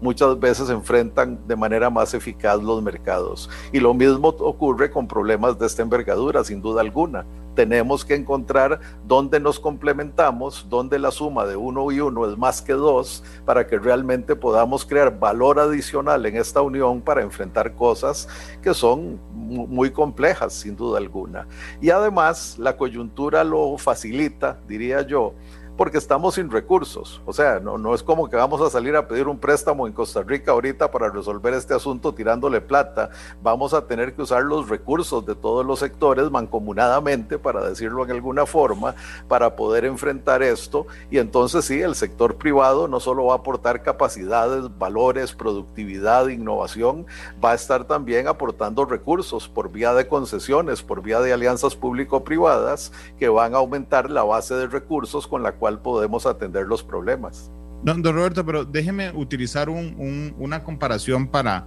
[0.00, 3.50] muchas veces enfrentan de manera más eficaz los mercados.
[3.72, 7.24] Y lo mismo ocurre con problemas de esta envergadura, sin duda alguna
[7.54, 12.62] tenemos que encontrar dónde nos complementamos, dónde la suma de uno y uno es más
[12.62, 18.28] que dos, para que realmente podamos crear valor adicional en esta unión para enfrentar cosas
[18.62, 21.46] que son muy complejas, sin duda alguna.
[21.80, 25.34] Y además, la coyuntura lo facilita, diría yo,
[25.76, 27.20] porque estamos sin recursos.
[27.26, 29.92] O sea, no, no es como que vamos a salir a pedir un préstamo en
[29.92, 33.10] Costa Rica ahorita para resolver este asunto tirándole plata.
[33.42, 38.10] Vamos a tener que usar los recursos de todos los sectores mancomunadamente, para decirlo en
[38.10, 38.94] alguna forma,
[39.28, 40.86] para poder enfrentar esto.
[41.10, 47.06] Y entonces sí, el sector privado no solo va a aportar capacidades, valores, productividad, innovación,
[47.42, 52.92] va a estar también aportando recursos por vía de concesiones, por vía de alianzas público-privadas
[53.18, 57.52] que van a aumentar la base de recursos con la cual podemos atender los problemas.
[57.84, 61.66] Don, Roberto, pero déjeme utilizar una comparación para,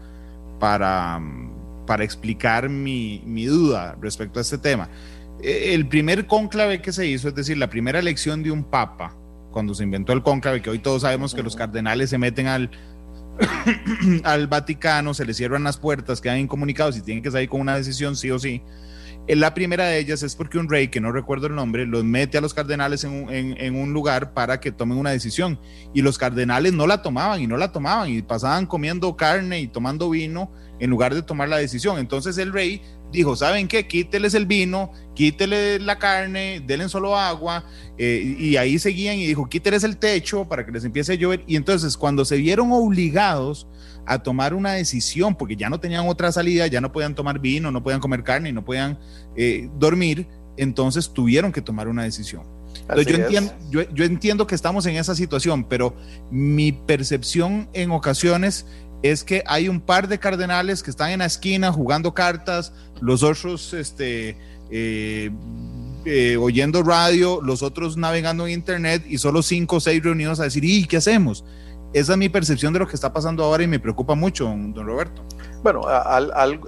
[0.59, 1.21] para,
[1.87, 4.89] para explicar mi, mi duda respecto a este tema.
[5.41, 9.15] E, el primer cónclave que se hizo, es decir, la primera elección de un papa,
[9.51, 12.69] cuando se inventó el cónclave, que hoy todos sabemos que los cardenales se meten al,
[14.23, 17.75] al Vaticano, se les cierran las puertas, quedan incomunicados y tienen que salir con una
[17.75, 18.61] decisión sí o sí.
[19.27, 22.37] La primera de ellas es porque un rey, que no recuerdo el nombre, los mete
[22.37, 25.57] a los cardenales en un, lugar para que tomen una decisión.
[25.93, 29.67] Y los cardenales no la tomaban y no la tomaban y pasaban comiendo carne y
[29.67, 31.99] tomando vino en lugar de tomar la decisión.
[31.99, 32.81] Entonces el rey
[33.13, 33.87] dijo, ¿saben qué?
[33.87, 37.63] Quíteles el vino, quíteles la carne, denle solo agua.
[37.97, 41.45] Eh, y ahí seguían y dijo, quíteles el techo para que les empiece a llover.
[41.47, 43.67] Y entonces cuando se vieron obligados
[44.05, 47.71] a tomar una decisión, porque ya no tenían otra salida, ya no podían tomar vino,
[47.71, 48.99] no podían comer carne, no podían
[49.35, 50.27] eh, dormir,
[50.57, 52.43] entonces tuvieron que tomar una decisión.
[52.95, 55.95] yo, entiendo, yo, entiendo que estamos en esa situación, pero
[56.31, 58.65] mi percepción en ocasiones
[59.01, 63.21] es que hay un par de cardenales que están en la esquina jugando cartas, los
[63.21, 64.37] otros este,
[64.71, 65.29] eh,
[66.05, 70.43] eh, oyendo radio, los otros navegando en internet y solo cinco o seis reunidos a
[70.43, 71.45] decir, ¿y qué hacemos?
[71.93, 74.73] Esa es mi percepción de lo que está pasando ahora y me preocupa mucho, don
[74.73, 75.21] Roberto.
[75.61, 75.83] Bueno,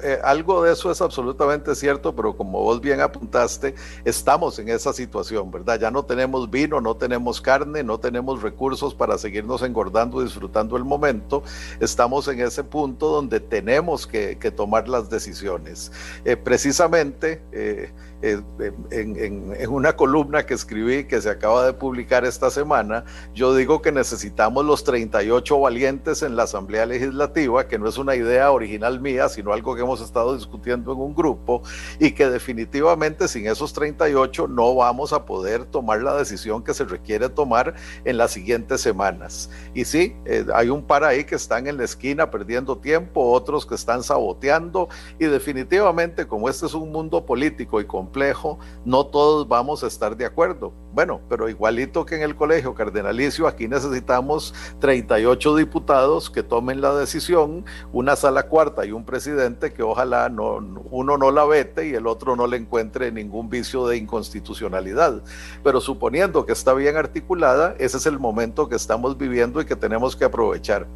[0.03, 3.73] eh, algo de eso es absolutamente cierto, pero como vos bien apuntaste,
[4.05, 5.79] estamos en esa situación, ¿verdad?
[5.79, 10.85] Ya no tenemos vino, no tenemos carne, no tenemos recursos para seguirnos engordando, disfrutando el
[10.85, 11.43] momento.
[11.79, 15.91] Estamos en ese punto donde tenemos que, tomar las decisiones.
[16.23, 17.91] Eh, precisamente, eh,
[18.31, 23.91] en, una columna que escribí que se acaba de publicar esta semana, yo digo que
[23.91, 29.29] necesitamos los 38 valientes en la Asamblea Legislativa, que no es una idea original mía,
[29.29, 31.61] sino algo que hemos estado discutiendo en un grupo
[31.99, 36.85] y que definitivamente sin esos 38 no vamos a poder tomar la decisión que se
[36.85, 39.49] requiere tomar en las siguientes semanas.
[39.73, 43.65] Y sí, eh, hay un par ahí que están en la esquina perdiendo tiempo, otros
[43.65, 48.14] que están saboteando y definitivamente como este es un mundo político y complejo,
[48.85, 50.73] no todos vamos a estar de acuerdo.
[50.93, 56.95] Bueno, pero igualito que en el colegio cardenalicio, aquí necesitamos 38 diputados que tomen la
[56.95, 60.55] decisión, una sala cuarta y un presidente que ojalá no,
[60.91, 65.21] uno no la vete y el otro no le encuentre ningún vicio de inconstitucionalidad.
[65.63, 69.75] Pero suponiendo que está bien articulada, ese es el momento que estamos viviendo y que
[69.75, 70.87] tenemos que aprovechar.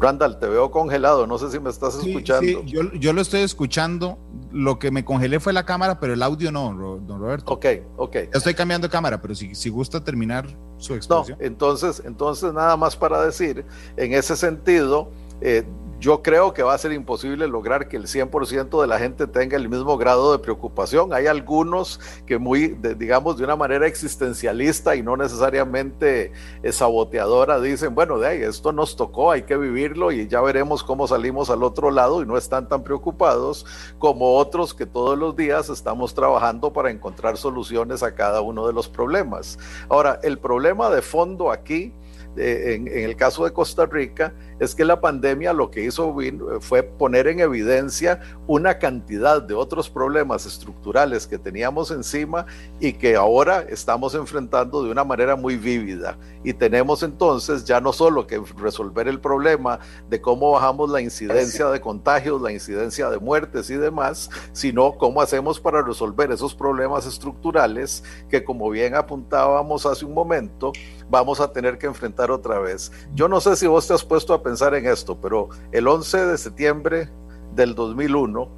[0.00, 2.40] Randall, te veo congelado, no sé si me estás escuchando.
[2.42, 4.18] Sí, yo, yo, lo estoy escuchando,
[4.50, 6.72] lo que me congelé fue la cámara, pero el audio no,
[7.06, 7.52] don Roberto.
[7.52, 8.16] Ok, ok.
[8.32, 10.46] Estoy cambiando de cámara, pero si, si gusta terminar
[10.78, 11.38] su exposición.
[11.38, 13.64] No, entonces, entonces nada más para decir,
[13.96, 15.64] en ese sentido, eh,
[16.00, 19.58] yo creo que va a ser imposible lograr que el 100% de la gente tenga
[19.58, 21.12] el mismo grado de preocupación.
[21.12, 26.32] Hay algunos que muy, digamos, de una manera existencialista y no necesariamente
[26.62, 30.82] eh, saboteadora, dicen, bueno, de ahí, esto nos tocó, hay que vivirlo y ya veremos
[30.82, 33.66] cómo salimos al otro lado y no están tan preocupados
[33.98, 38.72] como otros que todos los días estamos trabajando para encontrar soluciones a cada uno de
[38.72, 39.58] los problemas.
[39.90, 41.92] Ahora, el problema de fondo aquí
[42.36, 46.14] en, el caso de Costa Rica es que la pandemia lo que hizo
[46.60, 52.44] fue poner en evidencia una cantidad de otros problemas estructurales que teníamos encima
[52.78, 56.18] y que ahora estamos enfrentando de una manera muy vívida.
[56.44, 59.80] Y tenemos entonces ya no solo que resolver el problema
[60.10, 65.22] de cómo bajamos la incidencia de contagios, la incidencia de muertes y demás, sino cómo
[65.22, 70.72] hacemos para resolver esos problemas estructurales que como bien apuntábamos hace un momento,
[71.08, 72.92] vamos a tener que enfrentar otra vez.
[73.14, 76.26] Yo no sé si vos te has puesto a pensar en esto, pero el 11
[76.26, 77.08] de septiembre
[77.54, 78.48] del 2001,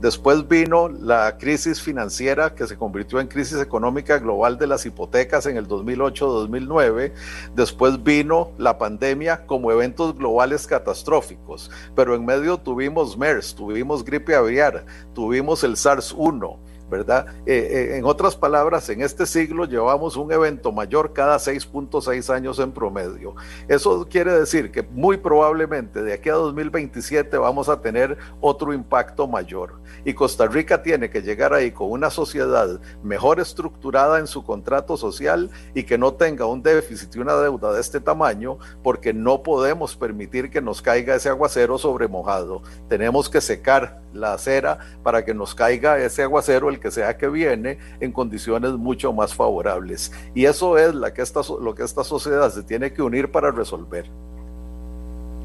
[0.00, 5.44] después vino la crisis financiera que se convirtió en crisis económica global de las hipotecas
[5.46, 7.12] en el 2008-2009,
[7.54, 14.34] después vino la pandemia como eventos globales catastróficos, pero en medio tuvimos MERS, tuvimos gripe
[14.34, 16.56] aviar, tuvimos el SARS-1
[16.90, 17.26] ¿verdad?
[17.46, 22.58] Eh, eh, en otras palabras, en este siglo llevamos un evento mayor cada 6.6 años
[22.58, 23.34] en promedio.
[23.68, 29.26] Eso quiere decir que muy probablemente de aquí a 2027 vamos a tener otro impacto
[29.26, 29.80] mayor.
[30.04, 34.96] Y Costa Rica tiene que llegar ahí con una sociedad mejor estructurada en su contrato
[34.96, 39.42] social y que no tenga un déficit y una deuda de este tamaño, porque no
[39.42, 42.62] podemos permitir que nos caiga ese aguacero sobre mojado.
[42.88, 47.78] Tenemos que secar la acera para que nos caiga ese aguacero que sea que viene,
[48.00, 50.12] en condiciones mucho más favorables.
[50.34, 53.50] Y eso es la que esta, lo que esta sociedad se tiene que unir para
[53.50, 54.06] resolver.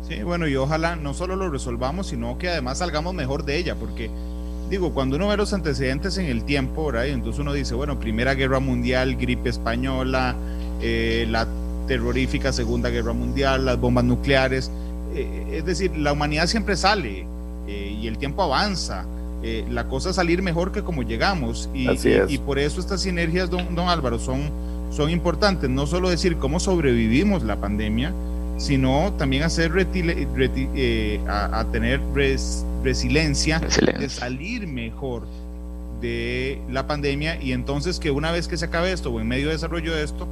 [0.08, 3.76] Sí, bueno, y ojalá no solo lo resolvamos, sino que además salgamos mejor de ella,
[3.76, 4.10] porque
[4.70, 7.08] digo, cuando uno ve los antecedentes en el tiempo, ¿verdad?
[7.08, 10.36] entonces uno dice, bueno, Primera Guerra Mundial, gripe española,
[10.82, 11.48] eh, la
[11.88, 14.72] terrorífica Segunda Guerra Mundial, las bombas nucleares,
[15.14, 17.28] eh, es decir, la humanidad siempre sale
[17.68, 19.06] eh, y el tiempo avanza.
[19.44, 21.70] Eh, la cosa salir mejor que como llegamos.
[21.74, 21.88] Y,
[22.28, 24.52] y, por eso estas sinergias, don, don Álvaro, son,
[24.92, 25.70] son importantes.
[25.70, 28.14] No solo decir cómo sobrevivimos la pandemia,
[28.58, 32.00] sino también hacer eh, a, tener
[32.84, 35.24] resiliencia de salir mejor
[36.00, 39.48] de la pandemia y entonces que una vez que se acabe esto o en medio
[39.48, 40.28] de desarrollo de esto,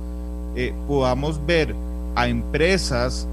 [0.55, 1.73] eh, podamos ver
[2.15, 3.27] a empresas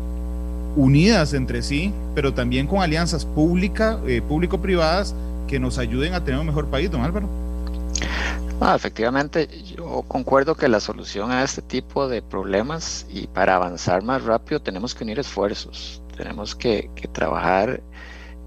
[0.77, 3.99] unidas entre sí, pero también con alianzas pública,
[4.29, 5.15] público-privadas
[5.47, 7.29] que nos ayuden a tener un mejor país, don Álvaro.
[8.61, 14.03] Ah, efectivamente, yo concuerdo que la solución a este tipo de problemas y para avanzar
[14.03, 17.83] más rápido tenemos que unir esfuerzos, tenemos que, trabajar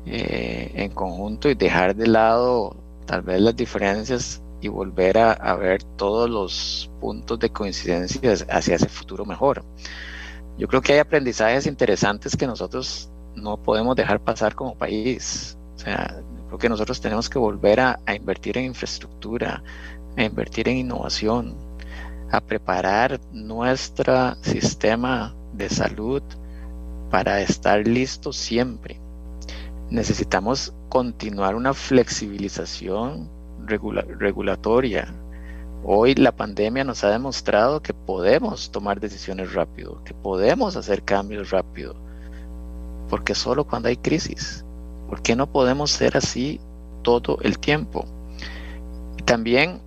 [0.08, 2.76] eh, en conjunto y dejar de lado
[3.06, 8.76] tal vez las diferencias y volver a, a, ver todos los puntos de coincidencia hacia
[8.76, 9.64] ese futuro mejor.
[10.58, 15.58] Yo creo que hay aprendizajes interesantes que nosotros no podemos dejar pasar como país.
[15.76, 19.62] O sea, Creo que nosotros tenemos que volver a, invertir en infraestructura,
[20.18, 21.56] a invertir en innovación,
[22.32, 26.24] a preparar nuestro sistema de salud
[27.12, 29.00] para estar listo siempre.
[29.92, 33.30] Necesitamos continuar una flexibilización
[33.68, 35.14] regulatoria.
[35.84, 41.52] Hoy la pandemia nos ha demostrado que podemos tomar decisiones rápido, que podemos hacer cambios
[41.52, 41.96] rápido,
[43.08, 44.66] porque solo cuando hay crisis
[45.10, 46.60] ¿Por qué no podemos ser así
[47.02, 48.06] todo el tiempo?
[49.26, 49.82] También,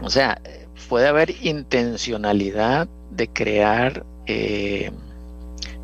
[0.00, 0.40] o sea,
[0.88, 4.90] puede haber intencionalidad de crear, eh,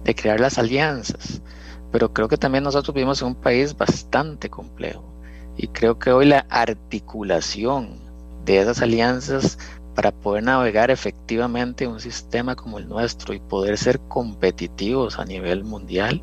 [0.05, 1.43] de crear las alianzas,
[1.91, 5.13] pero creo que también nosotros vivimos en un país bastante complejo
[5.57, 8.01] y creo que hoy la articulación
[8.45, 9.59] de esas alianzas
[9.95, 15.65] para poder navegar efectivamente un sistema como el nuestro y poder ser competitivos a nivel
[15.65, 16.23] mundial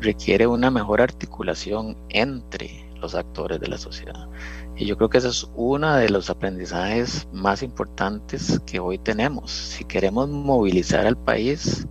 [0.00, 4.28] requiere una mejor articulación entre los actores de la sociedad.
[4.76, 9.50] Y yo creo que ese es uno de los aprendizajes más importantes que hoy tenemos.
[9.50, 11.86] Si queremos movilizar al país,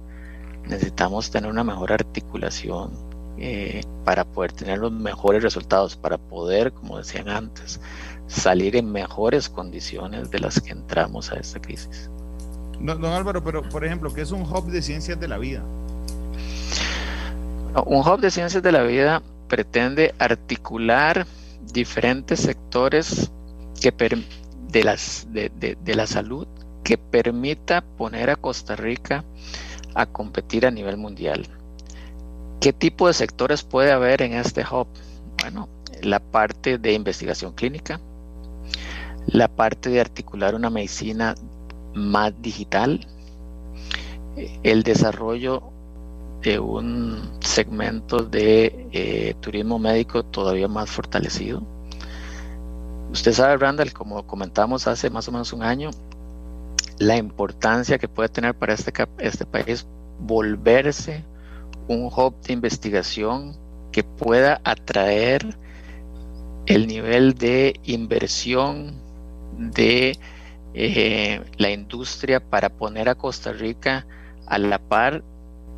[0.68, 2.92] necesitamos tener una mejor articulación
[3.38, 7.80] eh, para poder tener los mejores resultados, para poder, como decían antes,
[8.28, 12.10] salir en mejores condiciones de las que entramos a esta crisis.
[12.80, 15.64] Don, Álvaro, pero por ejemplo, ¿qué es un hub de ciencias de la vida?
[17.86, 21.28] Un hub de ciencias de la vida pretende articular
[21.72, 23.32] diferentes sectores
[23.82, 26.48] de, de, la salud
[26.84, 29.24] que permita poner a Costa Rica
[29.94, 31.48] a competir a nivel mundial.
[32.60, 34.88] ¿Qué tipo de sectores puede haber en este hub?
[35.42, 35.70] Bueno,
[36.02, 38.02] la parte de investigación clínica,
[39.28, 41.36] la parte de articular una medicina
[41.94, 43.08] más digital,
[44.64, 45.72] el desarrollo
[46.42, 51.62] de un segmento de eh, turismo médico todavía más fortalecido.
[53.12, 55.90] Usted sabe, Randall, como comentamos hace más o menos un año,
[57.00, 59.88] la importancia que puede tener para este, este país
[60.20, 61.26] volverse
[61.88, 63.58] un hub de investigación
[63.92, 65.58] que pueda atraer
[66.68, 69.02] el nivel de inversión
[69.58, 70.18] de
[70.76, 74.06] eh, la industria para poner a Costa Rica
[74.46, 75.24] a la par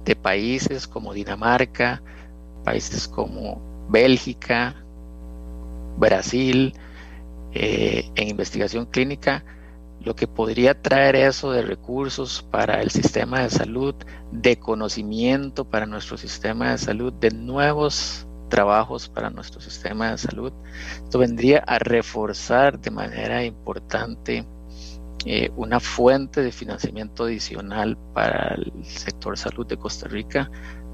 [0.06, 2.02] de países como Dinamarca,
[2.64, 4.76] países como Bélgica,
[5.97, 6.74] Brasil,
[7.54, 9.43] eh, en investigación clínica,
[10.04, 13.93] lo que podría traer eso de recursos para el sistema de salud,
[14.32, 20.54] de conocimiento para nuestro sistema de salud, de nuevos trabajos para nuestro sistema de salud.
[21.04, 24.45] Esto vendría a reforzar de manera importante
[25.26, 30.50] eh, una fuente de financiamiento adicional para el sector salud de Costa Rica,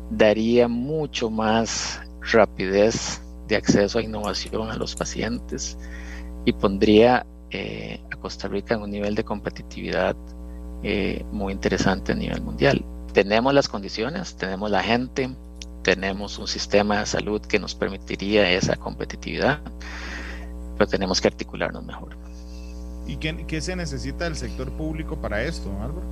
[0.09, 2.01] daría mucho más
[2.31, 5.77] rapidez de acceso a innovación a los pacientes
[6.45, 10.15] y pondría eh, a Costa Rica en un nivel de competitividad
[10.83, 12.83] eh, muy interesante a nivel mundial.
[13.13, 15.29] Tenemos las condiciones, tenemos la gente,
[15.83, 19.61] tenemos un sistema de salud que nos permitiría esa competitividad,
[20.77, 22.26] pero tenemos que articularnos mejor.
[23.07, 26.03] ¿Y qué, se necesita del sector público para esto, Álvaro?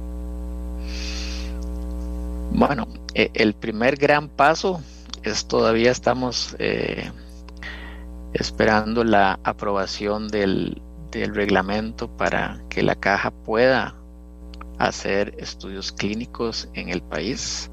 [2.54, 4.82] Bueno, e, el primer gran paso
[5.24, 7.12] es todavía estamos eh,
[8.34, 10.82] esperando la aprobación del,
[11.12, 13.96] reglamento para que la caja pueda
[14.80, 17.72] hacer estudios clínicos en el país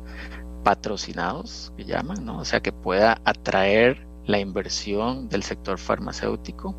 [0.63, 2.39] patrocinados, que llaman, ¿no?
[2.39, 6.77] O sea, que pueda atraer la inversión del sector farmacéutico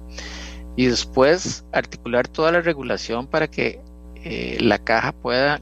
[0.75, 3.79] y después articular toda la regulación para que
[4.23, 5.61] eh, la caja pueda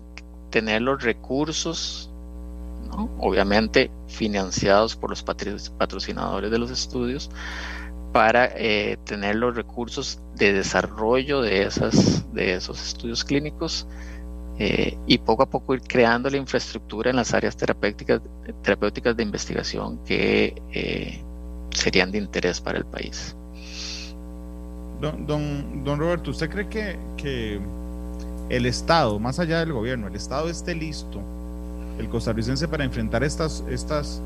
[0.49, 2.09] tener los recursos,
[3.19, 7.29] obviamente financiados por los patrocinadores de los estudios,
[8.13, 13.87] para eh, tener los recursos de desarrollo de, esas, de esos estudios clínicos
[14.59, 18.21] eh, y poco a poco ir creando la infraestructura en las áreas terapéuticas,
[18.61, 21.23] terapéuticas de investigación que
[21.73, 23.35] serían de interés para el país.
[25.01, 27.59] Don, don, don Roberto, ¿usted cree que, que
[28.49, 31.19] el Estado, más allá del gobierno, el Estado esté listo,
[31.97, 34.21] el costarricense, para enfrentar estas, estas,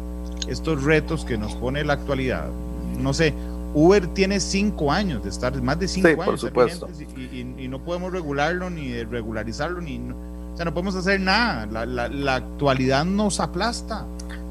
[0.50, 2.50] estos retos que nos pone la actualidad?
[3.00, 3.34] No sé,
[3.74, 6.26] Uber tiene cinco años de estar, más de cinco años.
[6.26, 6.90] Por supuesto.
[7.18, 11.66] Y, no podemos regularlo ni regularizarlo, ni, o sea, no podemos hacer nada.
[11.66, 14.06] La, la, la actualidad nos aplasta.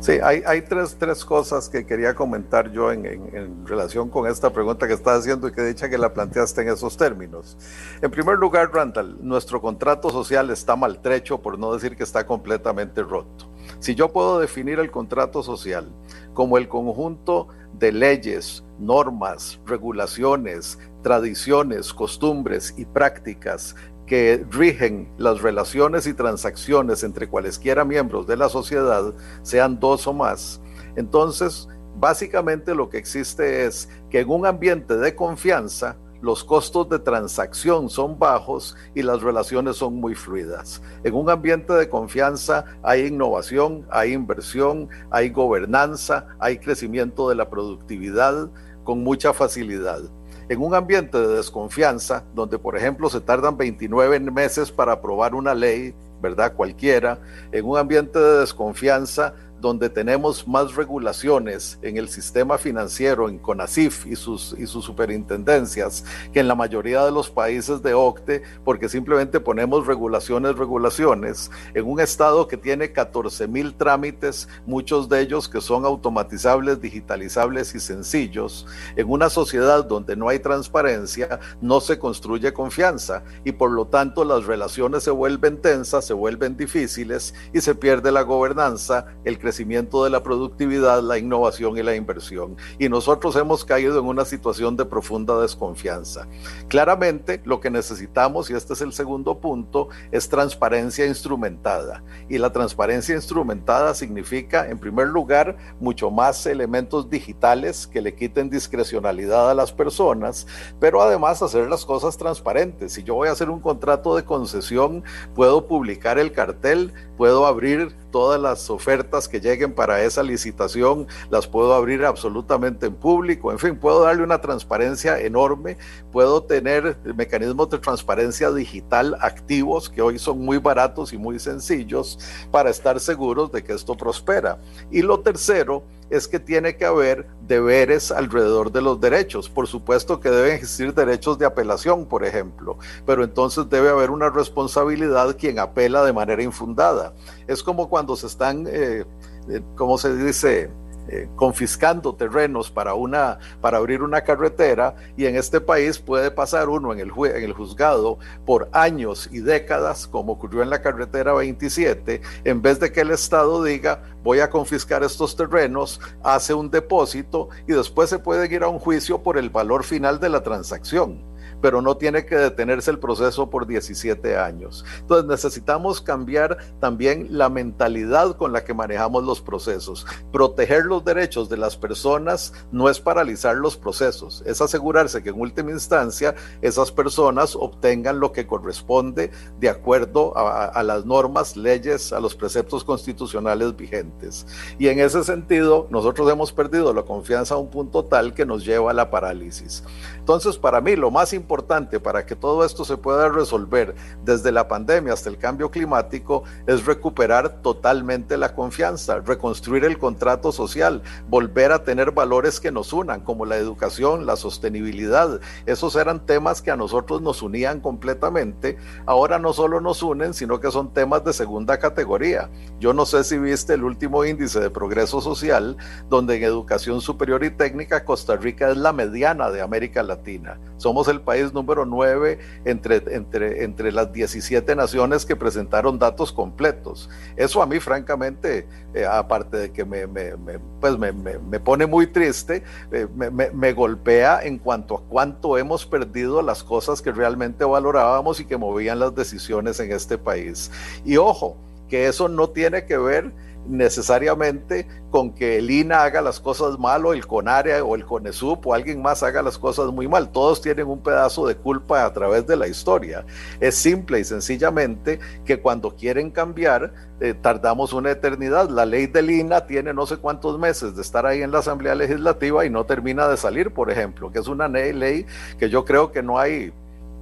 [0.04, 4.86] Sí, hay, tres, tres, cosas que quería comentar yo en, en, relación con esta pregunta
[4.86, 7.56] que estás haciendo y que dicha que la planteaste en esos términos.
[8.02, 13.02] En primer lugar, Randall, nuestro contrato social está maltrecho, por no decir que está completamente
[13.02, 13.50] roto.
[13.78, 15.90] Si yo puedo definir el contrato social
[16.34, 23.74] como el conjunto de leyes, normas, regulaciones, tradiciones, costumbres y prácticas
[24.14, 29.12] que rigen las relaciones y transacciones entre cualesquiera miembros de la sociedad,
[29.42, 30.60] sean dos o más,
[30.94, 37.00] entonces básicamente lo que existe es que en un ambiente de confianza, los costos de
[37.00, 40.80] transacción son bajos y las relaciones son muy fluidas.
[41.02, 47.50] En un ambiente de confianza hay innovación, hay inversión, hay gobernanza, hay crecimiento de la
[47.50, 48.48] productividad
[48.84, 50.02] con mucha facilidad
[50.48, 55.54] en un ambiente de desconfianza, donde por ejemplo se tardan 29 meses para aprobar una
[55.54, 56.54] ley, ¿verdad?
[56.54, 57.18] Cualquiera,
[57.52, 59.34] en un ambiente de desconfianza
[59.64, 66.04] donde tenemos más regulaciones en el sistema financiero, en CONACIF y sus, y sus superintendencias,
[66.34, 71.86] que en la mayoría de los países de OCTE, porque simplemente ponemos regulaciones, regulaciones, en
[71.86, 77.80] un estado que tiene 14 mil trámites, muchos de ellos que son automatizables, digitalizables y
[77.80, 83.86] sencillos, en una sociedad donde no hay transparencia, no se construye confianza y por lo
[83.86, 89.38] tanto las relaciones se vuelven tensas, se vuelven difíciles y se pierde la gobernanza, el
[89.38, 92.56] crecimiento crecimiento de la productividad, la innovación y la inversión.
[92.80, 96.26] Y nosotros hemos caído en una situación de profunda desconfianza.
[96.66, 102.02] Claramente lo que necesitamos, y este es el segundo punto, es transparencia instrumentada.
[102.28, 108.50] Y la transparencia instrumentada significa, en primer lugar, mucho más elementos digitales que le quiten
[108.50, 110.48] discrecionalidad a las personas,
[110.80, 112.94] pero además hacer las cosas transparentes.
[112.94, 117.94] Si yo voy a hacer un contrato de concesión, puedo publicar el cartel, puedo abrir
[118.10, 123.58] todas las ofertas que lleguen para esa licitación, las puedo abrir absolutamente en público, en
[123.58, 125.76] fin, puedo darle una transparencia enorme,
[126.12, 132.18] puedo tener mecanismos de transparencia digital activos que hoy son muy baratos y muy sencillos
[132.50, 134.58] para estar seguros de que esto prospera.
[134.90, 135.84] Y lo tercero
[136.14, 139.48] es que tiene que haber deberes alrededor de los derechos.
[139.48, 144.30] Por supuesto que deben existir derechos de apelación, por ejemplo, pero entonces debe haber una
[144.30, 147.14] responsabilidad quien apela de manera infundada.
[147.48, 149.04] Es como cuando se están, eh,
[149.48, 150.70] eh ¿cómo se dice?
[151.06, 156.70] Eh, confiscando terrenos para, una, para abrir una carretera y en este país puede pasar
[156.70, 161.34] uno en el, en el juzgado por años y décadas, como ocurrió en la carretera
[161.34, 166.70] 27, en vez de que el Estado diga voy a confiscar estos terrenos, hace un
[166.70, 170.42] depósito y después se puede ir a un juicio por el valor final de la
[170.42, 171.33] transacción
[171.64, 174.84] pero no tiene que detenerse el proceso por 17 años.
[175.00, 180.06] Entonces necesitamos cambiar también la mentalidad con la que manejamos los procesos.
[180.30, 185.40] Proteger los derechos de las personas no es paralizar los procesos, es asegurarse que en
[185.40, 192.20] última instancia esas personas obtengan lo que corresponde de acuerdo a, las normas, leyes, a
[192.20, 194.46] los preceptos constitucionales vigentes.
[194.78, 198.66] Y en ese sentido, nosotros hemos perdido la confianza a un punto tal que nos
[198.66, 199.82] lleva a la parálisis.
[200.18, 203.94] Entonces, para mí, lo más importante importante para que todo esto se pueda resolver
[204.24, 210.50] desde la pandemia hasta el cambio climático es recuperar totalmente la confianza, reconstruir el contrato
[210.50, 215.38] social, volver a tener valores que nos unan, como la educación, la sostenibilidad.
[215.64, 218.76] Esos eran temas que a nosotros nos unían completamente.
[219.06, 222.50] Ahora no solo nos unen, sino que son temas de segunda categoría.
[222.80, 225.76] Yo no sé si viste el último índice de progreso social,
[226.08, 230.58] donde en educación superior y técnica Costa Rica es la mediana de América Latina.
[230.78, 237.10] Somos el país número 9 entre, entre, entre las 17 naciones que presentaron datos completos.
[237.36, 240.32] Eso a mí, francamente, eh, aparte de que me, me,
[240.80, 246.42] pues me, me, pone muy triste, eh, me, golpea en cuanto a cuánto hemos perdido
[246.42, 250.70] las cosas que realmente valorábamos y que movían las decisiones en este país.
[251.04, 251.56] Y ojo,
[251.88, 253.32] que eso no tiene que ver
[253.66, 258.66] necesariamente con que el INA haga las cosas mal o el CONARE o el CONESUP
[258.66, 260.30] o alguien más haga las cosas muy mal.
[260.30, 263.24] Todos tienen un pedazo de culpa a través de la historia.
[263.60, 268.68] Es simple y sencillamente que cuando quieren cambiar eh, tardamos una eternidad.
[268.68, 271.94] La ley del INA tiene no sé cuántos meses de estar ahí en la Asamblea
[271.94, 275.26] Legislativa y no termina de salir, por ejemplo, que es una ley
[275.58, 276.72] que yo creo que no hay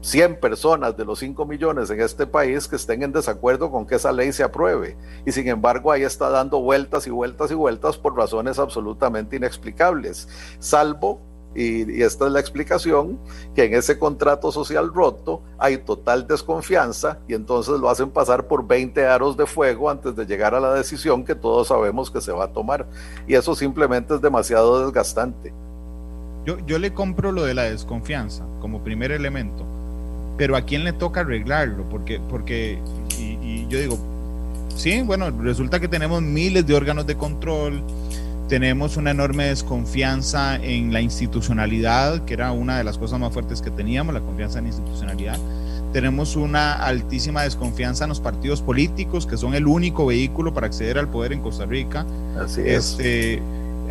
[0.03, 3.95] 100 personas de los 5 millones en este país que estén en desacuerdo con que
[3.95, 4.97] esa ley se apruebe.
[5.25, 10.29] Y sin embargo ahí está dando vueltas y vueltas y vueltas por razones absolutamente inexplicables,
[10.59, 11.21] salvo,
[11.55, 13.19] y, esta es la explicación,
[13.55, 18.67] que en ese contrato social roto hay total desconfianza y entonces lo hacen pasar por
[18.67, 22.33] 20 aros de fuego antes de llegar a la decisión que todos sabemos que se
[22.33, 22.89] va a tomar.
[23.29, 25.53] Y eso simplemente es demasiado desgastante.
[26.45, 29.65] Yo, yo le compro lo de la desconfianza como primer elemento
[30.37, 31.85] pero ¿a quién le toca arreglarlo?
[31.89, 32.79] Porque, porque
[33.19, 33.99] y, yo digo,
[34.77, 37.83] sí, bueno, resulta que tenemos miles de órganos de control,
[38.49, 43.63] tenemos una enorme desconfianza en la institucionalidad, que era una de las cosas más fuertes
[43.63, 45.39] que teníamos, la confianza en la institucionalidad.
[45.93, 50.99] Tenemos una altísima desconfianza en los partidos políticos, que son el único vehículo para acceder
[50.99, 52.07] al poder en Costa Rica.
[52.39, 52.93] Así es.
[52.93, 53.43] Este,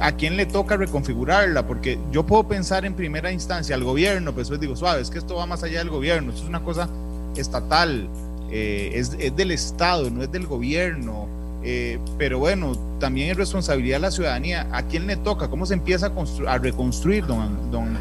[0.01, 1.65] ¿a quién le toca reconfigurarla?
[1.67, 5.19] Porque yo puedo pensar en primera instancia al gobierno, pero después digo, suave, es que
[5.19, 6.89] esto va más allá del gobierno, esto es una cosa
[7.35, 8.09] estatal,
[8.49, 11.27] eh, es, del Estado, no es del gobierno.
[11.63, 14.67] Eh, pero bueno, también es responsabilidad de la ciudadanía.
[14.71, 15.47] ¿A quién le toca?
[15.47, 17.95] ¿Cómo se empieza a, a reconstruir, don, don,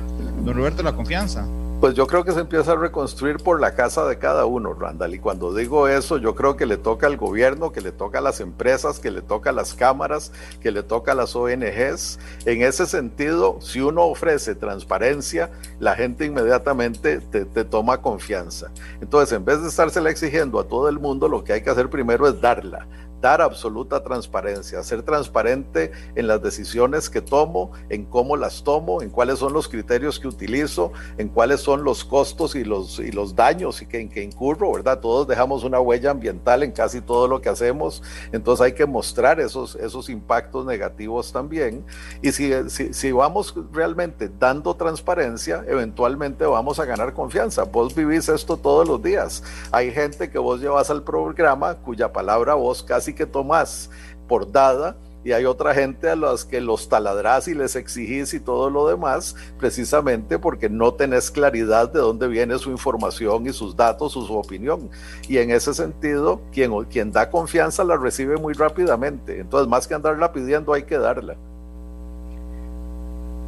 [0.44, 1.46] don Roberto, la confianza?
[1.81, 5.14] Pues yo creo que se empieza a reconstruir por la casa de cada uno, Randall.
[5.14, 8.20] Y cuando digo eso, yo creo que le toca al gobierno, que le toca a
[8.20, 12.18] las empresas, que le toca a las cámaras, que le toca a las ONGs.
[12.45, 18.70] En ese sentido, si uno ofrece transparencia, la gente inmediatamente te, toma confianza.
[19.01, 21.89] Entonces, en vez de estársela exigiendo a todo el mundo, lo que hay que hacer
[21.89, 22.87] primero es darla
[23.21, 29.11] dar absoluta transparencia, ser transparente en las decisiones que tomo, en cómo las tomo, en
[29.11, 33.35] cuáles son los criterios que utilizo, en cuáles son los costos y los, y los
[33.35, 35.01] daños y que, en que incurro, ¿verdad?
[35.01, 38.03] Todos dejamos una huella ambiental en casi todo lo que hacemos,
[38.33, 41.85] entonces hay que mostrar esos, esos impactos negativos también.
[42.23, 47.64] Y si, si, si vamos realmente dando transparencia, eventualmente vamos a ganar confianza.
[47.64, 49.43] Vos vivís esto todos los días.
[49.73, 53.91] Hay gente que vos llevas al programa cuya palabra vos casi que tomás
[54.29, 58.41] por dada y hay otra gente a las que los taladrás y les exigís y
[58.41, 63.77] todo lo demás, precisamente porque no tenés claridad de dónde viene su información y sus
[63.77, 64.89] datos o su opinión.
[65.29, 69.41] Y en ese sentido, quien, quien da confianza la recibe muy rápidamente.
[69.41, 71.37] Entonces, más que andarla pidiendo, hay que darla.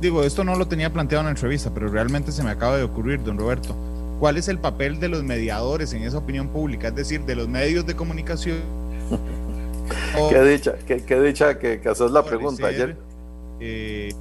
[0.03, 2.83] Digo, esto no lo tenía planteado en la entrevista, pero realmente se me acaba de
[2.83, 3.75] ocurrir, don Roberto.
[4.21, 6.89] ¿Cuál es el papel de los mediadores en esa opinión pública?
[6.89, 8.59] Es decir, de los medios de comunicación
[10.31, 12.97] qué dicha, qué, dicha que, que, haces la pregunta ayer.
[13.61, 14.13] Eh,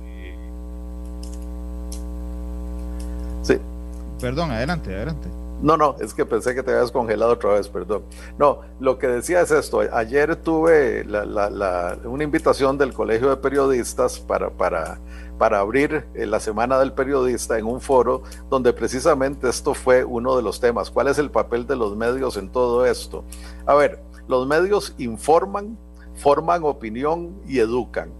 [3.43, 3.57] sí.
[4.19, 5.27] Perdón, adelante, adelante.
[5.61, 8.03] No, no, es que pensé que te habías congelado otra vez, perdón.
[8.39, 9.81] No, lo que decía es esto.
[9.93, 11.05] Ayer tuve
[12.03, 14.97] una invitación del Colegio de Periodistas para, para,
[15.37, 20.35] para abrir eh, la Semana del Periodista en un foro donde precisamente esto fue uno
[20.35, 20.89] de los temas.
[20.89, 23.23] ¿Cuál es el papel de los medios en todo esto?
[23.67, 25.77] A ver, los medios informan,
[26.15, 28.11] forman opinión y educan.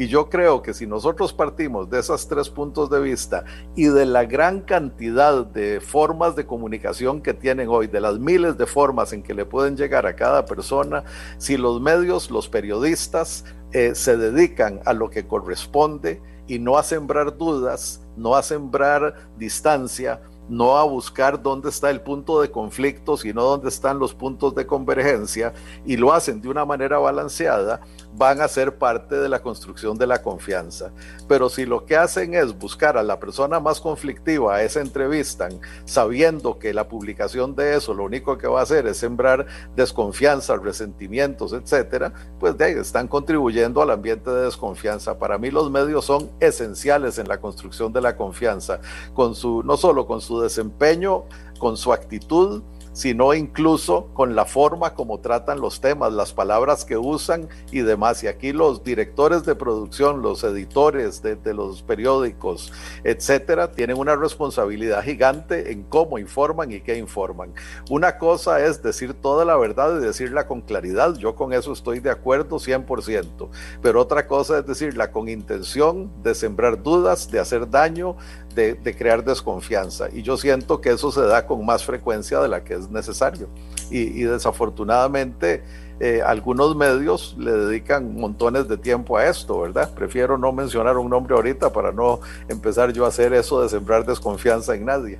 [0.00, 3.44] Y yo creo que si nosotros partimos de esos tres puntos de vista
[3.76, 8.56] y de la gran cantidad de formas de comunicación que tienen hoy, de las miles
[8.56, 11.04] de formas en que le pueden llegar a cada persona,
[11.36, 16.82] si los medios, los periodistas eh, se dedican a lo que corresponde y no a
[16.82, 23.16] sembrar dudas, no a sembrar distancia, no a buscar dónde está el punto de conflicto,
[23.16, 25.54] sino dónde están los puntos de convergencia,
[25.86, 27.80] y lo hacen de una manera balanceada,
[28.16, 30.92] van a ser parte de la construcción de la confianza.
[31.28, 35.60] Pero si lo que hacen es buscar a la persona más conflictiva, a esa entrevistan,
[35.84, 39.46] sabiendo que la publicación de eso lo único que va a hacer es sembrar
[39.76, 45.18] desconfianza, resentimientos, etcétera, pues de ahí están contribuyendo al ambiente de desconfianza.
[45.18, 48.80] Para mí los medios son esenciales en la construcción de la confianza,
[49.14, 51.24] con su, no solo con su desempeño,
[51.58, 52.62] con su actitud,
[53.00, 58.22] sino incluso con la forma como tratan los temas, las palabras que usan y demás.
[58.22, 65.02] Y aquí los directores de producción, los editores de, los periódicos, etcétera, tienen una responsabilidad
[65.02, 67.54] gigante en cómo informan y qué informan.
[67.88, 72.00] Una cosa es decir toda la verdad y decirla con claridad, yo con eso estoy
[72.00, 73.48] de acuerdo 100%,
[73.80, 78.18] pero otra cosa es decirla con intención de sembrar dudas, de hacer daño,
[78.54, 80.08] de, crear desconfianza.
[80.12, 83.48] Y yo siento que eso se da con más frecuencia de la que es necesario.
[83.90, 85.62] Y, desafortunadamente
[85.98, 89.92] eh, algunos medios le dedican montones de tiempo a esto, ¿verdad?
[89.92, 94.06] Prefiero no mencionar un nombre ahorita para no empezar yo a hacer eso de sembrar
[94.06, 95.18] desconfianza en nadie.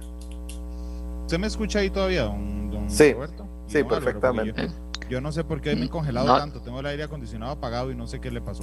[1.23, 3.47] ¿Usted me escucha ahí todavía, don, sí, Roberto?
[3.67, 4.71] Sí, perfectamente.
[5.11, 7.95] Yo, no sé por qué me he congelado tanto, tengo el aire acondicionado apagado y
[7.95, 8.63] no sé qué le pasó.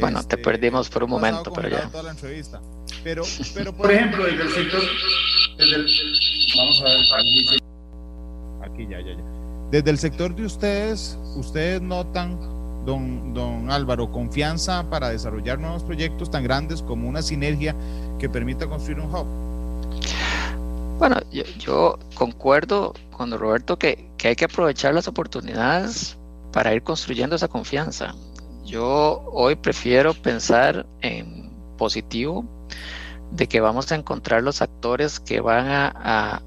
[0.00, 1.88] Bueno, te este, perdimos por un momento, pero ya.
[1.88, 2.60] Toda la entrevista.
[3.02, 3.22] Pero,
[3.54, 4.82] pero por, ejemplo, desde el sector.
[6.56, 7.60] vamos a ver,
[8.62, 9.24] aquí ya, ya, ya.
[9.70, 12.38] Desde el sector de ustedes, ¿ustedes notan,
[12.84, 17.74] don, don Álvaro, confianza para desarrollar nuevos proyectos tan grandes como una sinergia
[18.18, 19.26] que permita construir un hub?
[20.98, 26.16] Bueno, yo, yo concuerdo con Roberto que, que hay que aprovechar las oportunidades
[26.52, 28.14] para ir construyendo esa confianza.
[28.66, 32.44] Yo hoy prefiero pensar en positivo
[33.30, 36.42] de que vamos a encontrar los actores que van a,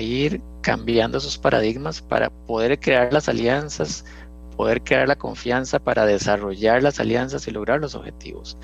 [0.00, 4.04] ir cambiando esos paradigmas para poder crear las alianzas,
[4.56, 8.56] poder crear la confianza para desarrollar las alianzas y lograr los objetivos.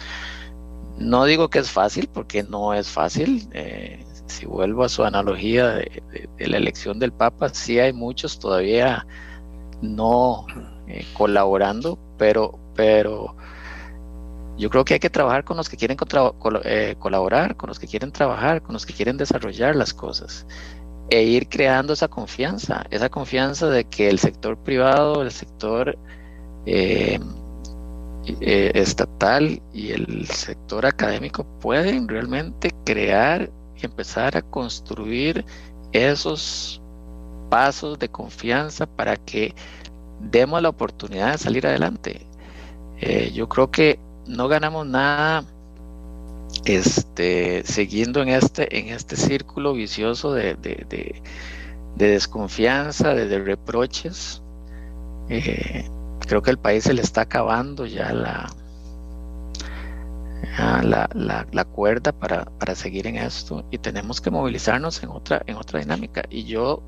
[0.99, 3.49] No digo que es fácil, porque no es fácil.
[3.53, 6.03] Eh, si vuelvo a su analogía de,
[6.39, 9.05] la elección del Papa, sí hay muchos todavía
[9.83, 10.47] no
[10.87, 13.37] eh, colaborando, pero, pero
[14.57, 15.99] yo creo que hay que trabajar con los que quieren
[16.65, 20.47] eh, colaborar, con los que quieren trabajar, con los que quieren desarrollar las cosas
[21.11, 25.99] e ir creando esa confianza, esa confianza de que el sector privado, el sector
[26.65, 27.21] eh,
[28.41, 35.45] eh, estatal y el sector académico pueden realmente crear y empezar a construir
[35.93, 36.81] esos
[37.51, 39.55] pasos de confianza para que
[40.21, 42.27] demos la oportunidad de salir adelante.
[43.01, 45.45] Eh, yo creo que no ganamos nada
[46.65, 51.23] este, siguiendo en este, en este círculo vicioso de, de,
[51.97, 54.43] desconfianza, de, reproches.
[55.29, 55.89] Eh,
[56.27, 58.51] creo que el país se le está acabando ya la,
[60.83, 65.57] la, la, cuerda para, para, seguir en esto y tenemos que movilizarnos en otra, en
[65.57, 66.25] otra dinámica.
[66.29, 66.83] Y yo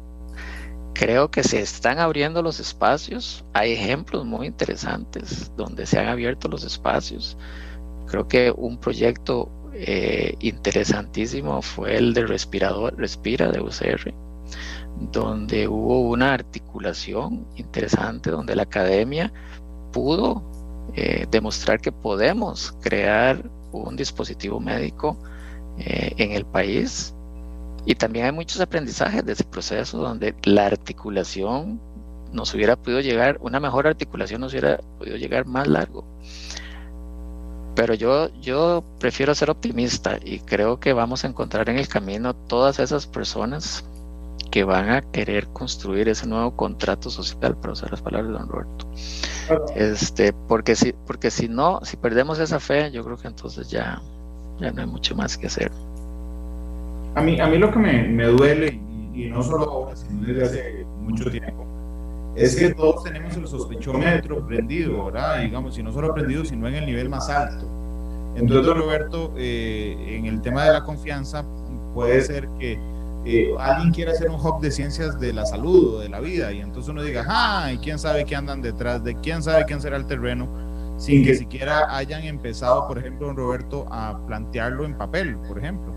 [0.95, 3.45] creo que se están abriendo los espacios.
[3.53, 7.37] Hay ejemplos muy interesantes donde se han abierto los espacios.
[8.07, 14.13] Creo que un proyecto eh, interesantísimo fue el de respirador, Respira de UCR,
[15.13, 19.33] donde hubo una articulación interesante, donde la academia
[19.93, 20.43] pudo
[20.95, 23.43] eh, demostrar que podemos crear
[23.73, 25.17] un dispositivo médico
[25.79, 27.12] eh, en el país.
[27.85, 31.81] Y también hay muchos aprendizajes de ese proceso donde la articulación
[32.33, 36.05] nos hubiera podido llegar, una mejor articulación nos hubiera podido llegar más largo.
[37.75, 42.35] Pero yo, yo prefiero ser optimista y creo que vamos a encontrar en el camino
[42.35, 43.85] todas esas personas
[44.51, 48.49] que van a querer construir ese nuevo contrato social, para usar las palabras de don
[48.49, 48.87] Roberto.
[49.75, 54.01] Este, porque si, porque si no, si perdemos esa fe, yo creo que entonces ya,
[54.61, 55.73] ya no hay mucho más que hacer.
[57.15, 58.81] A mí, a mí lo que me, me duele,
[59.15, 61.67] y, no solo ahora, sino desde hace mucho tiempo,
[62.35, 65.43] es que todos tenemos el sospechómetro prendido, ¿verdad?
[65.43, 67.67] Digamos, y no solo prendido, sino en el nivel más alto.
[68.35, 71.45] Entonces, Roberto, eh, en el tema de la confianza,
[71.93, 72.79] puede ser que
[73.25, 76.53] eh, alguien quiere hacer un hub de ciencias de la salud o de la vida
[76.53, 79.81] y entonces uno diga, ah, ¿y quién sabe qué andan detrás de quién sabe quién
[79.81, 80.49] será el terreno?
[80.99, 85.93] Sin que siquiera hayan empezado, por ejemplo, don Roberto, a plantearlo en papel, por ejemplo.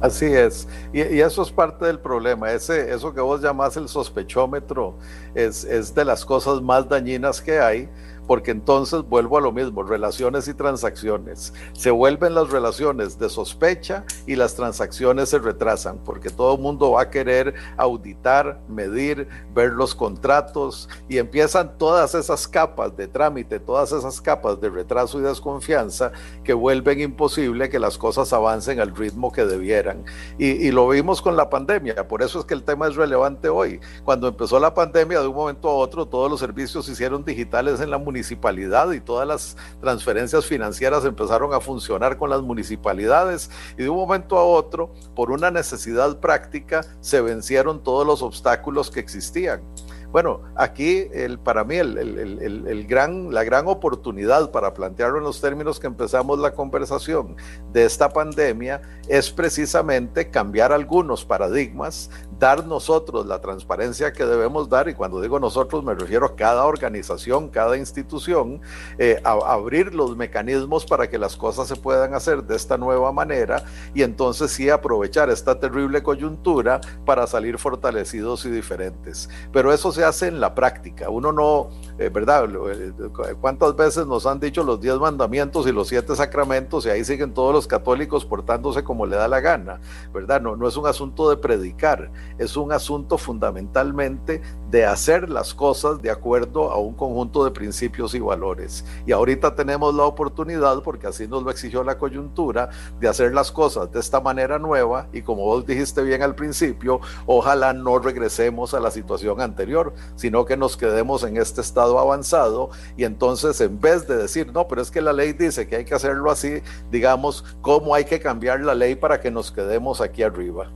[0.00, 2.52] Así es, y, eso es parte del problema.
[2.52, 4.96] Ese, eso que vos llamás el sospechómetro
[5.34, 7.88] es, es de las cosas más dañinas que hay,
[8.28, 11.54] porque entonces vuelvo a lo mismo, relaciones y transacciones.
[11.72, 16.90] Se vuelven las relaciones de sospecha y las transacciones se retrasan, porque todo el mundo
[16.92, 23.58] va a querer auditar, medir, ver los contratos y empiezan todas esas capas de trámite,
[23.60, 26.12] todas esas capas de retraso y desconfianza
[26.44, 30.04] que vuelven imposible que las cosas avancen al ritmo que debieran.
[30.38, 33.48] Y, y lo vimos con la pandemia, por eso es que el tema es relevante
[33.48, 33.80] hoy.
[34.04, 37.80] Cuando empezó la pandemia, de un momento a otro, todos los servicios se hicieron digitales
[37.80, 43.48] en la municipalidad municipalidad y todas las transferencias financieras empezaron a funcionar con las municipalidades
[43.76, 48.90] y de un momento a otro, por una necesidad práctica, se vencieron todos los obstáculos
[48.90, 49.62] que existían.
[50.10, 55.38] Bueno, aquí el, para mí el, el, gran, la gran oportunidad para plantearlo en los
[55.38, 57.36] términos que empezamos la conversación
[57.72, 64.88] de esta pandemia es precisamente cambiar algunos paradigmas, dar nosotros la transparencia que debemos dar,
[64.88, 68.62] y cuando digo nosotros me refiero a cada organización, cada institución,
[68.98, 73.62] eh, abrir los mecanismos para que las cosas se puedan hacer de esta nueva manera
[73.94, 79.28] y entonces sí aprovechar esta terrible coyuntura para salir fortalecidos y diferentes.
[79.52, 82.48] Pero eso se hace en la práctica, uno no, eh, ¿verdad?
[82.70, 82.92] Eh,
[83.40, 87.34] ¿Cuántas veces nos han dicho los diez mandamientos y los siete sacramentos y ahí siguen
[87.34, 89.80] todos los católicos portándose como le da la gana,
[90.14, 90.40] ¿verdad?
[90.40, 96.00] No, no es un asunto de predicar, es un asunto fundamentalmente de hacer las cosas
[96.00, 98.84] de acuerdo a un conjunto de principios y valores.
[99.04, 102.70] Y ahorita tenemos la oportunidad, porque así nos lo exigió la coyuntura,
[103.00, 107.00] de hacer las cosas de esta manera nueva y como vos dijiste bien al principio,
[107.26, 112.70] ojalá no regresemos a la situación anterior, sino que nos quedemos en este estado avanzado
[112.96, 115.84] y entonces en vez de decir, no, pero es que la ley dice que hay
[115.84, 120.22] que hacerlo así, digamos, ¿cómo hay que cambiar la ley para que nos quedemos aquí
[120.22, 120.70] arriba?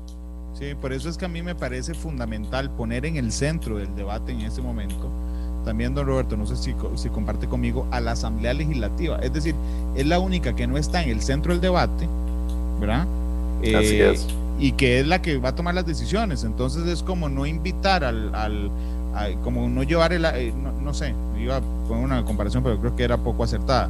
[0.54, 3.94] Sí, por eso es que a mí me parece fundamental poner en el centro del
[3.96, 5.10] debate en este momento,
[5.64, 9.18] también don Roberto, no sé si, si comparte conmigo, a la Asamblea Legislativa.
[9.18, 9.54] Es decir,
[9.94, 12.08] es la única que no está en el centro del debate,
[12.80, 13.06] ¿verdad?
[13.60, 14.26] Así eh, es.
[14.58, 16.44] Y que es la que va a tomar las decisiones.
[16.44, 18.70] Entonces es como no invitar al, al
[19.42, 22.96] como no llevar el, eh, no, no, sé, iba a poner una comparación, pero creo
[22.96, 23.88] que era poco acertada.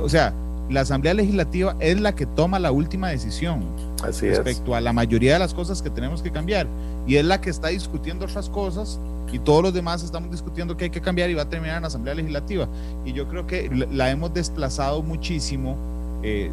[0.00, 0.32] O sea,
[0.70, 3.62] la Asamblea Legislativa es la que toma la última decisión
[4.02, 6.66] respecto a la mayoría de las cosas que tenemos que cambiar
[7.06, 8.98] y es la que está discutiendo otras cosas
[9.32, 11.82] y todos los demás estamos discutiendo que hay que cambiar y va a terminar en
[11.82, 12.68] la Asamblea Legislativa.
[13.04, 15.76] Y yo creo que la hemos desplazado muchísimo,
[16.22, 16.50] eh,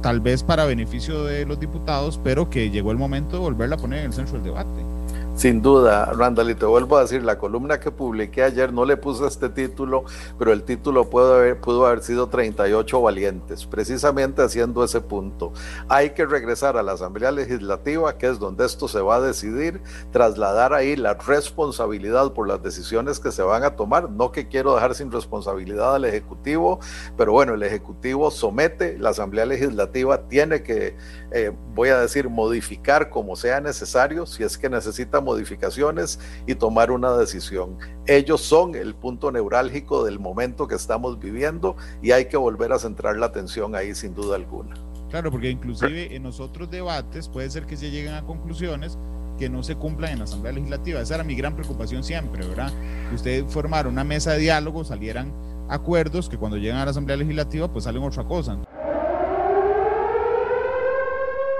[0.00, 3.78] tal vez para beneficio de los diputados, pero que llegó el momento de volverla a
[3.78, 4.97] poner en el centro del debate.
[5.38, 8.96] Sin duda, Randall, y te vuelvo a decir, la columna que publiqué ayer no le
[8.96, 10.02] puse este título,
[10.36, 15.52] pero el título pudo haber, pudo haber sido 38 valientes, precisamente haciendo ese punto.
[15.88, 19.80] Hay que regresar a la Asamblea Legislativa, que es donde esto se va a decidir,
[20.10, 24.10] trasladar ahí la responsabilidad por las decisiones que se van a tomar.
[24.10, 26.80] No que quiero dejar sin responsabilidad al Ejecutivo,
[27.16, 30.96] pero bueno, el Ejecutivo somete, la Asamblea Legislativa tiene que,
[31.30, 36.90] eh, voy a decir, modificar como sea necesario, si es que necesita modificaciones y tomar
[36.90, 37.76] una decisión.
[38.06, 42.78] Ellos son el punto neurálgico del momento que estamos viviendo y hay que volver a
[42.78, 44.74] centrar la atención ahí sin duda alguna.
[45.10, 48.98] Claro, porque inclusive en los otros debates puede ser que se lleguen a conclusiones
[49.38, 51.00] que no se cumplan en la Asamblea Legislativa.
[51.00, 52.72] Esa era mi gran preocupación siempre, ¿verdad?
[53.08, 55.32] Que usted formara una mesa de diálogo, salieran
[55.68, 58.58] acuerdos que cuando llegan a la Asamblea Legislativa pues salen otra cosa.